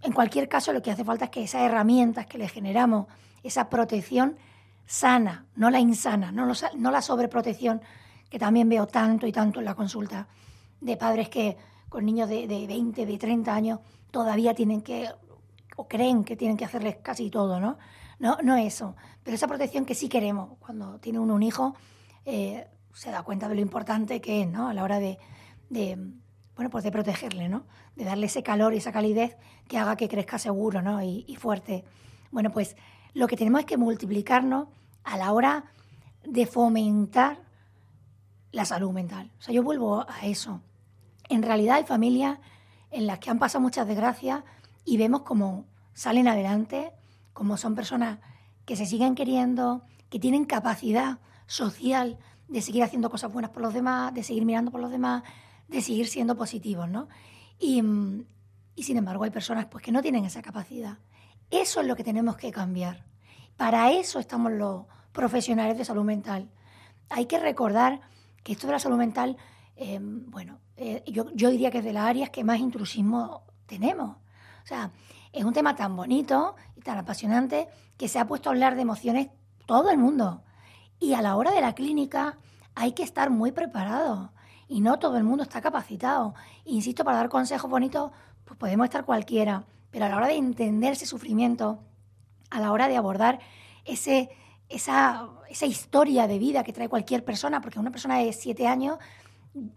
En 0.02 0.12
cualquier 0.12 0.48
caso, 0.48 0.72
lo 0.72 0.80
que 0.80 0.90
hace 0.90 1.04
falta 1.04 1.26
es 1.26 1.30
que 1.30 1.42
esas 1.42 1.62
herramientas 1.62 2.26
que 2.26 2.38
le 2.38 2.48
generamos, 2.48 3.08
esa 3.42 3.68
protección 3.68 4.38
sana, 4.86 5.44
no 5.54 5.68
la 5.68 5.80
insana, 5.80 6.32
no, 6.32 6.46
no 6.46 6.90
la 6.90 7.02
sobreprotección, 7.02 7.82
que 8.30 8.38
también 8.38 8.68
veo 8.68 8.86
tanto 8.86 9.26
y 9.26 9.32
tanto 9.32 9.58
en 9.58 9.66
la 9.66 9.74
consulta 9.74 10.28
de 10.80 10.96
padres 10.96 11.28
que 11.28 11.58
con 11.90 12.06
niños 12.06 12.28
de, 12.28 12.46
de 12.46 12.66
20, 12.66 13.04
de 13.04 13.18
30 13.18 13.54
años 13.54 13.80
todavía 14.10 14.54
tienen 14.54 14.80
que 14.80 15.10
o 15.76 15.88
creen 15.88 16.24
que 16.24 16.36
tienen 16.36 16.56
que 16.56 16.64
hacerles 16.64 16.96
casi 17.02 17.28
todo, 17.28 17.60
¿no? 17.60 17.76
No, 18.18 18.38
no 18.42 18.56
eso. 18.56 18.96
Pero 19.22 19.34
esa 19.34 19.48
protección 19.48 19.84
que 19.84 19.94
sí 19.94 20.08
queremos 20.08 20.58
cuando 20.58 20.98
tiene 20.98 21.18
un 21.18 21.42
hijo, 21.42 21.74
eh, 22.24 22.68
se 22.92 23.10
da 23.10 23.22
cuenta 23.22 23.48
de 23.48 23.54
lo 23.54 23.60
importante 23.60 24.20
que 24.20 24.42
es, 24.42 24.48
¿no? 24.48 24.68
A 24.68 24.74
la 24.74 24.84
hora 24.84 24.98
de, 24.98 25.18
bueno, 26.56 26.70
pues 26.70 26.84
de 26.84 26.92
protegerle, 26.92 27.48
¿no? 27.48 27.66
De 27.96 28.04
darle 28.04 28.26
ese 28.26 28.42
calor 28.42 28.74
y 28.74 28.78
esa 28.78 28.92
calidez 28.92 29.36
que 29.68 29.78
haga 29.78 29.96
que 29.96 30.08
crezca 30.08 30.38
seguro, 30.38 30.82
¿no? 30.82 31.02
Y, 31.02 31.24
y 31.26 31.36
fuerte. 31.36 31.84
Bueno, 32.30 32.50
pues 32.50 32.76
lo 33.12 33.26
que 33.26 33.36
tenemos 33.36 33.60
es 33.60 33.66
que 33.66 33.76
multiplicarnos 33.76 34.68
a 35.02 35.16
la 35.16 35.32
hora 35.32 35.64
de 36.24 36.46
fomentar 36.46 37.42
la 38.52 38.64
salud 38.64 38.92
mental. 38.92 39.30
O 39.38 39.42
sea, 39.42 39.54
yo 39.54 39.62
vuelvo 39.62 40.06
a 40.08 40.26
eso. 40.26 40.60
En 41.28 41.42
realidad 41.42 41.76
hay 41.76 41.84
familias 41.84 42.38
en 42.90 43.06
las 43.06 43.18
que 43.18 43.30
han 43.30 43.38
pasado 43.38 43.60
muchas 43.60 43.86
desgracias 43.86 44.44
y 44.84 44.96
vemos 44.96 45.22
cómo 45.22 45.66
salen 45.92 46.28
adelante, 46.28 46.92
cómo 47.34 47.58
son 47.58 47.74
personas 47.74 48.20
que 48.64 48.76
se 48.76 48.86
siguen 48.86 49.14
queriendo, 49.14 49.82
que 50.08 50.18
tienen 50.18 50.46
capacidad 50.46 51.18
social 51.46 52.18
de 52.48 52.62
seguir 52.62 52.82
haciendo 52.82 53.10
cosas 53.10 53.32
buenas 53.32 53.50
por 53.50 53.62
los 53.62 53.74
demás, 53.74 54.14
de 54.14 54.22
seguir 54.22 54.46
mirando 54.46 54.70
por 54.70 54.80
los 54.80 54.90
demás, 54.90 55.22
de 55.68 55.82
seguir 55.82 56.06
siendo 56.06 56.36
positivos, 56.36 56.88
¿no? 56.88 57.08
Y, 57.58 57.82
sin 58.76 58.96
embargo 58.96 59.24
hay 59.24 59.30
personas 59.30 59.66
pues, 59.66 59.84
que 59.84 59.92
no 59.92 60.00
tienen 60.00 60.24
esa 60.24 60.40
capacidad. 60.40 60.98
Eso 61.50 61.80
es 61.80 61.86
lo 61.86 61.96
que 61.96 62.04
tenemos 62.04 62.36
que 62.36 62.50
cambiar. 62.50 63.04
Para 63.56 63.90
eso 63.92 64.18
estamos 64.18 64.52
los 64.52 64.86
profesionales 65.12 65.76
de 65.76 65.84
salud 65.84 66.04
mental. 66.04 66.50
Hay 67.10 67.26
que 67.26 67.38
recordar 67.38 68.00
que 68.42 68.52
esto 68.52 68.66
de 68.66 68.72
la 68.72 68.78
salud 68.78 68.96
mental, 68.96 69.36
eh, 69.76 69.98
bueno, 70.00 70.58
eh, 70.76 71.04
yo, 71.06 71.30
yo 71.34 71.50
diría 71.50 71.70
que 71.70 71.78
es 71.78 71.84
de 71.84 71.92
las 71.92 72.04
áreas 72.04 72.30
que 72.30 72.44
más 72.44 72.58
intrusismo 72.58 73.44
tenemos. 73.66 74.16
O 74.64 74.66
sea, 74.66 74.90
es 75.34 75.44
un 75.44 75.52
tema 75.52 75.74
tan 75.74 75.96
bonito 75.96 76.54
y 76.76 76.80
tan 76.80 76.96
apasionante 76.96 77.68
que 77.96 78.08
se 78.08 78.18
ha 78.18 78.26
puesto 78.26 78.48
a 78.48 78.52
hablar 78.52 78.76
de 78.76 78.82
emociones 78.82 79.28
todo 79.66 79.90
el 79.90 79.98
mundo. 79.98 80.44
Y 81.00 81.14
a 81.14 81.22
la 81.22 81.36
hora 81.36 81.50
de 81.50 81.60
la 81.60 81.74
clínica 81.74 82.38
hay 82.74 82.92
que 82.92 83.02
estar 83.02 83.30
muy 83.30 83.52
preparado 83.52 84.32
y 84.68 84.80
no 84.80 84.98
todo 84.98 85.16
el 85.16 85.24
mundo 85.24 85.42
está 85.42 85.60
capacitado. 85.60 86.34
Insisto, 86.64 87.04
para 87.04 87.18
dar 87.18 87.28
consejos 87.28 87.68
bonitos, 87.68 88.12
pues 88.44 88.58
podemos 88.58 88.84
estar 88.84 89.04
cualquiera, 89.04 89.64
pero 89.90 90.06
a 90.06 90.08
la 90.08 90.16
hora 90.16 90.28
de 90.28 90.36
entender 90.36 90.92
ese 90.92 91.06
sufrimiento, 91.06 91.80
a 92.50 92.60
la 92.60 92.70
hora 92.72 92.88
de 92.88 92.96
abordar 92.96 93.40
ese, 93.84 94.30
esa, 94.68 95.28
esa 95.48 95.66
historia 95.66 96.26
de 96.28 96.38
vida 96.38 96.62
que 96.62 96.72
trae 96.72 96.88
cualquier 96.88 97.24
persona, 97.24 97.60
porque 97.60 97.80
una 97.80 97.90
persona 97.90 98.18
de 98.18 98.32
siete 98.32 98.66
años 98.66 98.98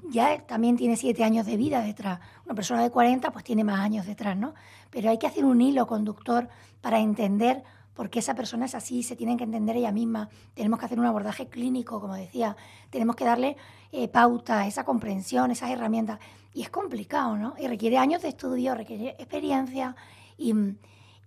ya 0.10 0.46
también 0.46 0.76
tiene 0.76 0.98
siete 0.98 1.24
años 1.24 1.46
de 1.46 1.58
vida 1.58 1.82
detrás. 1.82 2.20
Una 2.46 2.56
persona 2.56 2.82
de 2.82 2.90
40 2.90 3.32
pues 3.32 3.44
tiene 3.44 3.64
más 3.64 3.80
años 3.80 4.06
detrás, 4.06 4.36
¿no? 4.36 4.54
Pero 4.90 5.10
hay 5.10 5.18
que 5.18 5.28
hacer 5.28 5.46
un 5.46 5.62
hilo 5.62 5.86
conductor 5.86 6.50
para 6.82 7.00
entender 7.00 7.64
por 7.94 8.10
qué 8.10 8.20
esa 8.20 8.36
persona 8.36 8.66
es 8.66 8.76
así, 8.76 9.02
se 9.02 9.16
tienen 9.16 9.38
que 9.38 9.44
entender 9.44 9.76
ella 9.76 9.92
misma. 9.92 10.30
Tenemos 10.54 10.80
que 10.80 10.86
hacer 10.86 11.00
un 11.00 11.06
abordaje 11.06 11.48
clínico, 11.48 12.00
como 12.00 12.16
decía. 12.16 12.56
Tenemos 12.90 13.16
que 13.16 13.26
darle 13.26 13.58
eh, 13.92 14.08
pauta, 14.08 14.68
esa 14.68 14.84
comprensión, 14.84 15.50
esas 15.52 15.72
herramientas. 15.72 16.20
Y 16.54 16.62
es 16.62 16.70
complicado, 16.70 17.38
¿no? 17.38 17.56
Y 17.58 17.68
requiere 17.68 17.98
años 17.98 18.22
de 18.22 18.30
estudio, 18.30 18.76
requiere 18.76 19.16
experiencia 19.20 19.96
y... 20.38 20.54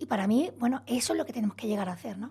Y 0.02 0.06
para 0.06 0.26
mí, 0.26 0.50
bueno, 0.58 0.80
eso 0.86 1.12
es 1.12 1.18
lo 1.18 1.26
que 1.26 1.34
tenemos 1.34 1.54
que 1.56 1.66
llegar 1.66 1.90
a 1.90 1.92
hacer, 1.92 2.16
¿no? 2.16 2.30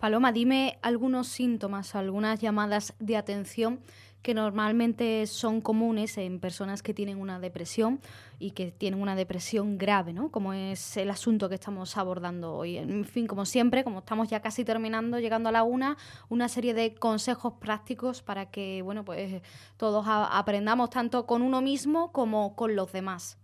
Paloma, 0.00 0.32
dime 0.32 0.80
algunos 0.82 1.28
síntomas, 1.28 1.94
algunas 1.94 2.40
llamadas 2.40 2.94
de 2.98 3.16
atención 3.16 3.78
que 4.26 4.34
normalmente 4.34 5.24
son 5.28 5.60
comunes 5.60 6.18
en 6.18 6.40
personas 6.40 6.82
que 6.82 6.92
tienen 6.92 7.20
una 7.20 7.38
depresión 7.38 8.00
y 8.40 8.50
que 8.50 8.72
tienen 8.72 9.00
una 9.00 9.14
depresión 9.14 9.78
grave, 9.78 10.12
¿no? 10.12 10.32
Como 10.32 10.52
es 10.52 10.96
el 10.96 11.10
asunto 11.10 11.48
que 11.48 11.54
estamos 11.54 11.96
abordando 11.96 12.52
hoy. 12.52 12.76
En 12.76 13.04
fin, 13.04 13.28
como 13.28 13.44
siempre, 13.44 13.84
como 13.84 14.00
estamos 14.00 14.28
ya 14.28 14.42
casi 14.42 14.64
terminando, 14.64 15.20
llegando 15.20 15.50
a 15.50 15.52
la 15.52 15.62
una, 15.62 15.96
una 16.28 16.48
serie 16.48 16.74
de 16.74 16.96
consejos 16.96 17.52
prácticos 17.60 18.20
para 18.20 18.50
que, 18.50 18.82
bueno, 18.82 19.04
pues 19.04 19.42
todos 19.76 20.04
aprendamos 20.08 20.90
tanto 20.90 21.24
con 21.24 21.40
uno 21.40 21.60
mismo 21.62 22.10
como 22.10 22.56
con 22.56 22.74
los 22.74 22.90
demás. 22.90 23.38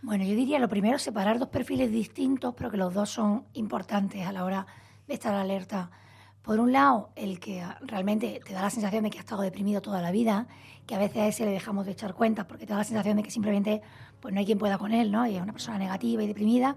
Bueno, 0.00 0.24
yo 0.24 0.34
diría 0.34 0.58
lo 0.58 0.70
primero 0.70 0.98
separar 0.98 1.38
dos 1.38 1.50
perfiles 1.50 1.92
distintos, 1.92 2.54
pero 2.56 2.70
que 2.70 2.78
los 2.78 2.94
dos 2.94 3.10
son 3.10 3.44
importantes 3.52 4.26
a 4.26 4.32
la 4.32 4.46
hora 4.46 4.66
de 5.06 5.12
estar 5.12 5.34
alerta 5.34 5.90
por 6.46 6.60
un 6.60 6.70
lado, 6.70 7.10
el 7.16 7.40
que 7.40 7.60
realmente 7.80 8.40
te 8.46 8.54
da 8.54 8.62
la 8.62 8.70
sensación 8.70 9.02
de 9.02 9.10
que 9.10 9.18
ha 9.18 9.20
estado 9.20 9.42
deprimido 9.42 9.82
toda 9.82 10.00
la 10.00 10.12
vida, 10.12 10.46
que 10.86 10.94
a 10.94 10.98
veces 10.98 11.16
a 11.16 11.26
ese 11.26 11.44
le 11.44 11.50
dejamos 11.50 11.86
de 11.86 11.92
echar 11.92 12.14
cuentas 12.14 12.46
porque 12.46 12.66
te 12.66 12.72
da 12.72 12.78
la 12.78 12.84
sensación 12.84 13.16
de 13.16 13.24
que 13.24 13.32
simplemente 13.32 13.82
pues 14.20 14.32
no 14.32 14.38
hay 14.38 14.46
quien 14.46 14.56
pueda 14.56 14.78
con 14.78 14.92
él, 14.92 15.10
¿no? 15.10 15.26
Y 15.26 15.34
es 15.34 15.42
una 15.42 15.52
persona 15.52 15.76
negativa 15.76 16.22
y 16.22 16.28
deprimida 16.28 16.76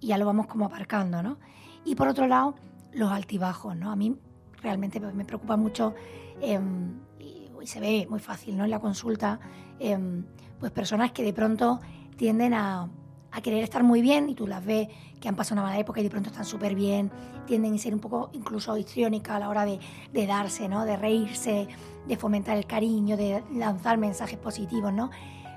y 0.00 0.06
ya 0.06 0.16
lo 0.16 0.24
vamos 0.24 0.46
como 0.46 0.64
aparcando, 0.64 1.22
¿no? 1.22 1.36
Y 1.84 1.96
por 1.96 2.08
otro 2.08 2.26
lado, 2.28 2.54
los 2.92 3.12
altibajos, 3.12 3.76
¿no? 3.76 3.92
A 3.92 3.96
mí 3.96 4.16
realmente 4.62 4.98
me 5.00 5.26
preocupa 5.26 5.58
mucho 5.58 5.94
em, 6.40 6.98
y, 7.18 7.50
se 7.66 7.78
ve 7.78 8.06
muy 8.08 8.20
fácil, 8.20 8.56
¿no? 8.56 8.64
En 8.64 8.70
la 8.70 8.80
consulta, 8.80 9.38
em, 9.80 10.24
pues 10.58 10.72
personas 10.72 11.12
que 11.12 11.22
de 11.22 11.34
pronto 11.34 11.78
tienden 12.16 12.54
a, 12.54 12.88
a 13.32 13.40
querer 13.40 13.62
estar 13.62 13.82
muy 13.82 14.02
bien 14.02 14.28
y 14.28 14.34
tú 14.34 14.46
las 14.46 14.64
ves 14.64 14.88
que 15.20 15.28
han 15.28 15.36
pasado 15.36 15.60
una 15.60 15.68
mala 15.68 15.78
época 15.78 16.00
y 16.00 16.02
de 16.02 16.10
pronto 16.10 16.30
están 16.30 16.44
súper 16.44 16.74
bien, 16.74 17.10
tienden 17.46 17.74
a 17.74 17.78
ser 17.78 17.94
un 17.94 18.00
poco 18.00 18.30
incluso 18.32 18.76
histriónicas 18.76 19.36
a 19.36 19.38
la 19.38 19.48
hora 19.48 19.64
de, 19.64 19.78
de, 20.12 20.26
darse, 20.26 20.68
¿no? 20.68 20.84
de 20.84 20.96
reírse, 20.96 21.68
de 22.06 22.16
fomentar 22.16 22.56
el 22.56 22.66
cariño, 22.66 23.16
de 23.16 23.42
lanzar 23.54 23.98
mensajes 23.98 24.38
positivos. 24.38 24.92
¿no? 24.92 25.10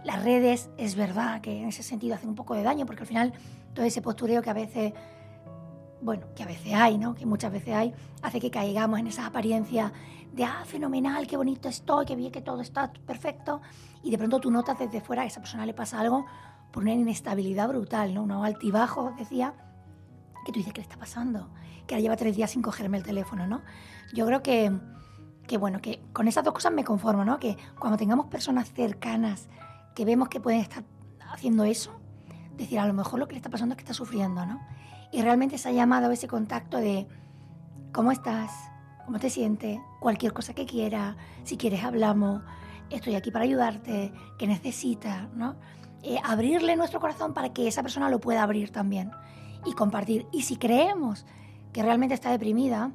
Las 0.04 0.24
redes 0.24 0.70
es 0.78 0.96
verdad 0.96 1.42
que 1.42 1.62
en 1.62 1.70
ese 1.70 1.84
sentido 1.84 2.16
hacen 2.16 2.30
un 2.30 2.36
poco 2.36 2.56
de 2.56 2.64
daño 2.64 2.86
porque 2.86 3.02
al 3.02 3.08
final 3.08 3.34
todo 3.74 3.86
ese 3.86 4.02
postureo 4.02 4.42
que 4.42 4.50
a 4.50 4.54
veces, 4.54 4.94
bueno, 6.02 6.28
que 6.36 6.44
a 6.44 6.46
veces 6.46 6.74
hay, 6.74 6.98
¿no? 6.98 7.16
que 7.16 7.26
muchas 7.26 7.52
veces 7.52 7.74
hay, 7.74 7.94
hace 8.22 8.40
que 8.40 8.52
caigamos 8.52 9.00
en 9.00 9.08
esa 9.08 9.26
apariencia 9.26 9.94
de, 10.34 10.44
ah, 10.44 10.64
fenomenal, 10.66 11.28
qué 11.28 11.38
bonito 11.38 11.70
estoy, 11.70 12.06
qué 12.06 12.16
bien 12.16 12.32
que 12.32 12.42
todo 12.42 12.62
está 12.62 12.92
perfecto, 12.92 13.62
y 14.02 14.10
de 14.10 14.18
pronto 14.18 14.40
tú 14.40 14.50
notas 14.50 14.80
desde 14.80 15.00
fuera 15.00 15.22
que 15.22 15.28
a 15.28 15.30
esa 15.30 15.40
persona 15.40 15.66
le 15.66 15.74
pasa 15.74 16.00
algo 16.00 16.26
por 16.74 16.84
una 16.84 16.94
inestabilidad 16.94 17.70
brutal, 17.70 18.16
¿no? 18.16 18.24
unos 18.24 18.44
altibajos, 18.44 19.16
decía, 19.16 19.54
que 20.44 20.52
tú 20.52 20.58
dices, 20.58 20.74
¿qué 20.74 20.82
le 20.82 20.88
está 20.88 20.98
pasando? 20.98 21.48
Que 21.86 21.94
ahora 21.94 22.02
lleva 22.02 22.16
tres 22.18 22.36
días 22.36 22.50
sin 22.50 22.64
cogerme 22.64 22.98
el 22.98 23.04
teléfono, 23.04 23.46
¿no? 23.46 23.62
Yo 24.12 24.26
creo 24.26 24.42
que, 24.42 24.72
que, 25.48 25.58
bueno, 25.58 25.82
que 25.82 26.02
con 26.14 26.28
esas 26.28 26.44
dos 26.44 26.54
cosas 26.54 26.74
me 26.74 26.84
conformo, 26.84 27.24
¿no? 27.24 27.40
Que 27.40 27.58
cuando 27.78 27.98
tengamos 27.98 28.26
personas 28.26 28.74
cercanas 28.74 29.50
que 29.94 30.04
vemos 30.04 30.30
que 30.30 30.40
pueden 30.40 30.62
estar 30.62 30.84
haciendo 31.32 31.64
eso, 31.64 31.92
decir, 32.58 32.80
a 32.80 32.88
lo 32.88 32.94
mejor 32.94 33.20
lo 33.20 33.28
que 33.28 33.34
le 33.34 33.38
está 33.38 33.52
pasando 33.52 33.74
es 33.74 33.78
que 33.78 33.84
está 33.84 33.94
sufriendo, 33.94 34.44
¿no? 34.44 34.60
Y 35.12 35.22
realmente 35.22 35.58
esa 35.58 35.72
llamada 35.72 36.08
o 36.08 36.12
ese 36.12 36.28
contacto 36.28 36.78
de, 36.78 37.08
¿cómo 37.92 38.12
estás? 38.12 38.52
¿Cómo 39.06 39.20
te 39.20 39.30
sientes? 39.30 39.80
Cualquier 40.00 40.34
cosa 40.34 40.56
que 40.56 40.66
quiera, 40.66 41.18
si 41.44 41.56
quieres 41.56 41.84
hablamos, 41.84 42.42
estoy 42.90 43.14
aquí 43.14 43.30
para 43.30 43.46
ayudarte, 43.46 44.12
¿qué 44.40 44.48
necesitas? 44.48 45.32
¿no? 45.36 45.56
Eh, 46.06 46.20
abrirle 46.22 46.76
nuestro 46.76 47.00
corazón 47.00 47.34
para 47.34 47.54
que 47.54 47.68
esa 47.68 47.82
persona 47.82 48.10
lo 48.10 48.20
pueda 48.20 48.44
abrir 48.44 48.72
también 48.72 49.12
y 49.66 49.74
compartir. 49.74 50.28
Y 50.34 50.42
si 50.42 50.58
creemos 50.58 51.26
que 51.72 51.82
realmente 51.82 52.14
está 52.14 52.30
deprimida, 52.30 52.92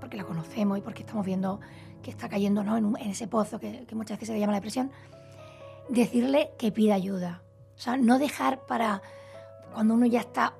porque 0.00 0.16
la 0.16 0.24
conocemos 0.24 0.78
y 0.78 0.80
porque 0.80 1.02
estamos 1.02 1.26
viendo 1.26 1.60
que 2.02 2.10
está 2.10 2.30
cayendo 2.30 2.64
¿no? 2.64 2.78
en, 2.78 2.96
ese 2.96 3.28
pozo 3.28 3.60
que, 3.60 3.84
que, 3.86 3.94
muchas 3.94 4.16
veces 4.16 4.28
se 4.28 4.32
le 4.34 4.40
llama 4.40 4.52
la 4.52 4.58
depresión, 4.58 4.90
decirle 5.90 6.50
que 6.58 6.72
pida 6.72 6.94
ayuda. 6.94 7.42
O 7.76 7.78
sea, 7.78 7.98
no 7.98 8.18
dejar 8.18 8.64
para 8.66 9.02
cuando 9.74 9.94
uno 9.94 10.06
ya 10.06 10.20
está 10.20 10.54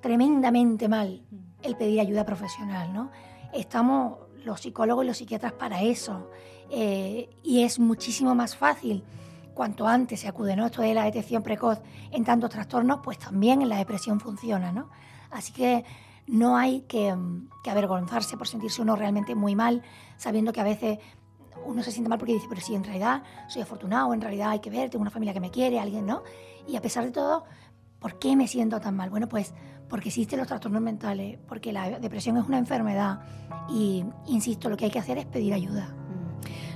tremendamente 0.00 0.88
mal 0.88 1.22
el 1.62 1.76
pedir 1.76 2.00
ayuda 2.00 2.24
profesional, 2.24 2.92
¿no? 2.92 3.10
Estamos 3.52 4.18
los 4.44 4.60
psicólogos 4.60 5.04
y 5.04 5.08
los 5.08 5.18
psiquiatras 5.18 5.52
para 5.52 5.82
eso. 5.82 6.30
Eh, 6.70 7.28
y 7.42 7.64
es 7.64 7.78
muchísimo 7.78 8.34
más 8.34 8.56
fácil 8.56 9.04
cuanto 9.60 9.86
antes 9.86 10.20
se 10.20 10.26
acude, 10.26 10.56
¿no? 10.56 10.64
Esto 10.64 10.80
de 10.80 10.94
la 10.94 11.04
detección 11.04 11.42
precoz 11.42 11.82
en 12.10 12.24
tantos 12.24 12.48
trastornos, 12.48 13.00
pues 13.04 13.18
también 13.18 13.60
en 13.60 13.68
la 13.68 13.76
depresión 13.76 14.18
funciona, 14.18 14.72
¿no? 14.72 14.88
Así 15.30 15.52
que 15.52 15.84
no 16.26 16.56
hay 16.56 16.80
que, 16.88 17.14
que, 17.62 17.70
avergonzarse 17.70 18.38
por 18.38 18.48
sentirse 18.48 18.80
uno 18.80 18.96
realmente 18.96 19.34
muy 19.34 19.54
mal, 19.54 19.82
sabiendo 20.16 20.54
que 20.54 20.62
a 20.62 20.64
veces 20.64 20.98
uno 21.66 21.82
se 21.82 21.92
siente 21.92 22.08
mal 22.08 22.18
porque 22.18 22.32
dice, 22.32 22.46
pero 22.48 22.62
sí, 22.62 22.74
en 22.74 22.84
realidad 22.84 23.22
soy 23.48 23.60
afortunado, 23.60 24.14
en 24.14 24.22
realidad 24.22 24.48
hay 24.48 24.60
que 24.60 24.70
ver, 24.70 24.88
tengo 24.88 25.02
una 25.02 25.10
familia 25.10 25.34
que 25.34 25.40
me 25.40 25.50
quiere, 25.50 25.78
alguien, 25.78 26.06
¿no? 26.06 26.22
Y 26.66 26.76
a 26.76 26.80
pesar 26.80 27.04
de 27.04 27.10
todo, 27.10 27.44
¿por 27.98 28.18
qué 28.18 28.36
me 28.36 28.48
siento 28.48 28.80
tan 28.80 28.96
mal? 28.96 29.10
Bueno, 29.10 29.28
pues 29.28 29.52
porque 29.90 30.08
existen 30.08 30.38
los 30.38 30.48
trastornos 30.48 30.80
mentales, 30.80 31.38
porque 31.46 31.70
la 31.70 32.00
depresión 32.00 32.38
es 32.38 32.46
una 32.46 32.56
enfermedad 32.56 33.20
y, 33.68 34.06
insisto, 34.26 34.70
lo 34.70 34.78
que 34.78 34.86
hay 34.86 34.90
que 34.90 35.00
hacer 35.00 35.18
es 35.18 35.26
pedir 35.26 35.52
ayuda. 35.52 35.99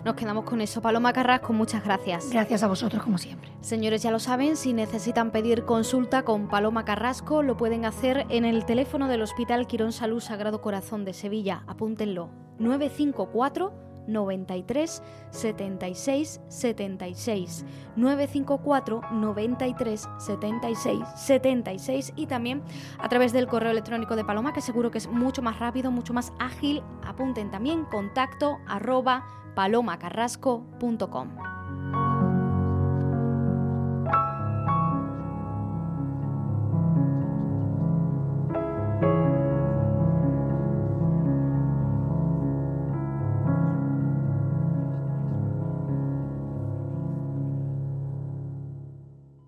Nos 0.05 0.17
quedamos 0.17 0.45
con 0.45 0.61
eso. 0.61 0.83
Paloma 0.83 1.15
Carrasco, 1.15 1.55
muchas 1.55 1.83
gracias. 1.83 2.29
Gracias 2.31 2.63
a 2.63 2.69
vosotros, 2.69 3.03
como 3.03 3.17
siempre. 3.17 3.51
Señores, 3.63 4.03
ya 4.03 4.11
lo 4.11 4.19
saben, 4.19 4.57
si 4.57 4.75
necesitan 4.75 5.31
pedir 5.31 5.65
consulta 5.65 6.25
con 6.25 6.49
Paloma 6.49 6.85
Carrasco, 6.85 7.43
lo 7.43 7.57
pueden 7.57 7.87
hacer 7.87 8.27
en 8.29 8.45
el 8.45 8.67
teléfono 8.67 9.09
del 9.09 9.23
Hospital 9.23 9.67
Quirón 9.67 9.93
Salud 9.93 10.21
Sagrado 10.21 10.61
Corazón 10.61 11.07
de 11.07 11.15
Sevilla. 11.15 11.65
Apúntenlo. 11.67 12.29
954 12.59 13.73
93 14.07 15.03
76 15.31 16.41
76 16.49 17.65
954 17.97 19.01
93 19.13 20.09
76 20.19 20.99
76 21.17 22.13
y 22.15 22.27
también 22.27 22.63
a 22.99 23.09
través 23.09 23.33
del 23.33 23.47
correo 23.47 23.71
electrónico 23.71 24.15
de 24.15 24.25
Paloma 24.27 24.53
que 24.53 24.61
seguro 24.61 24.91
que 24.91 24.99
es 24.99 25.09
mucho 25.09 25.41
más 25.41 25.59
rápido, 25.59 25.91
mucho 25.91 26.13
más 26.13 26.35
ágil. 26.39 26.83
Apunten 27.07 27.51
también 27.51 27.87
contacto 27.87 28.59
arroba 28.67 29.25
palomacarrasco.com. 29.55 31.29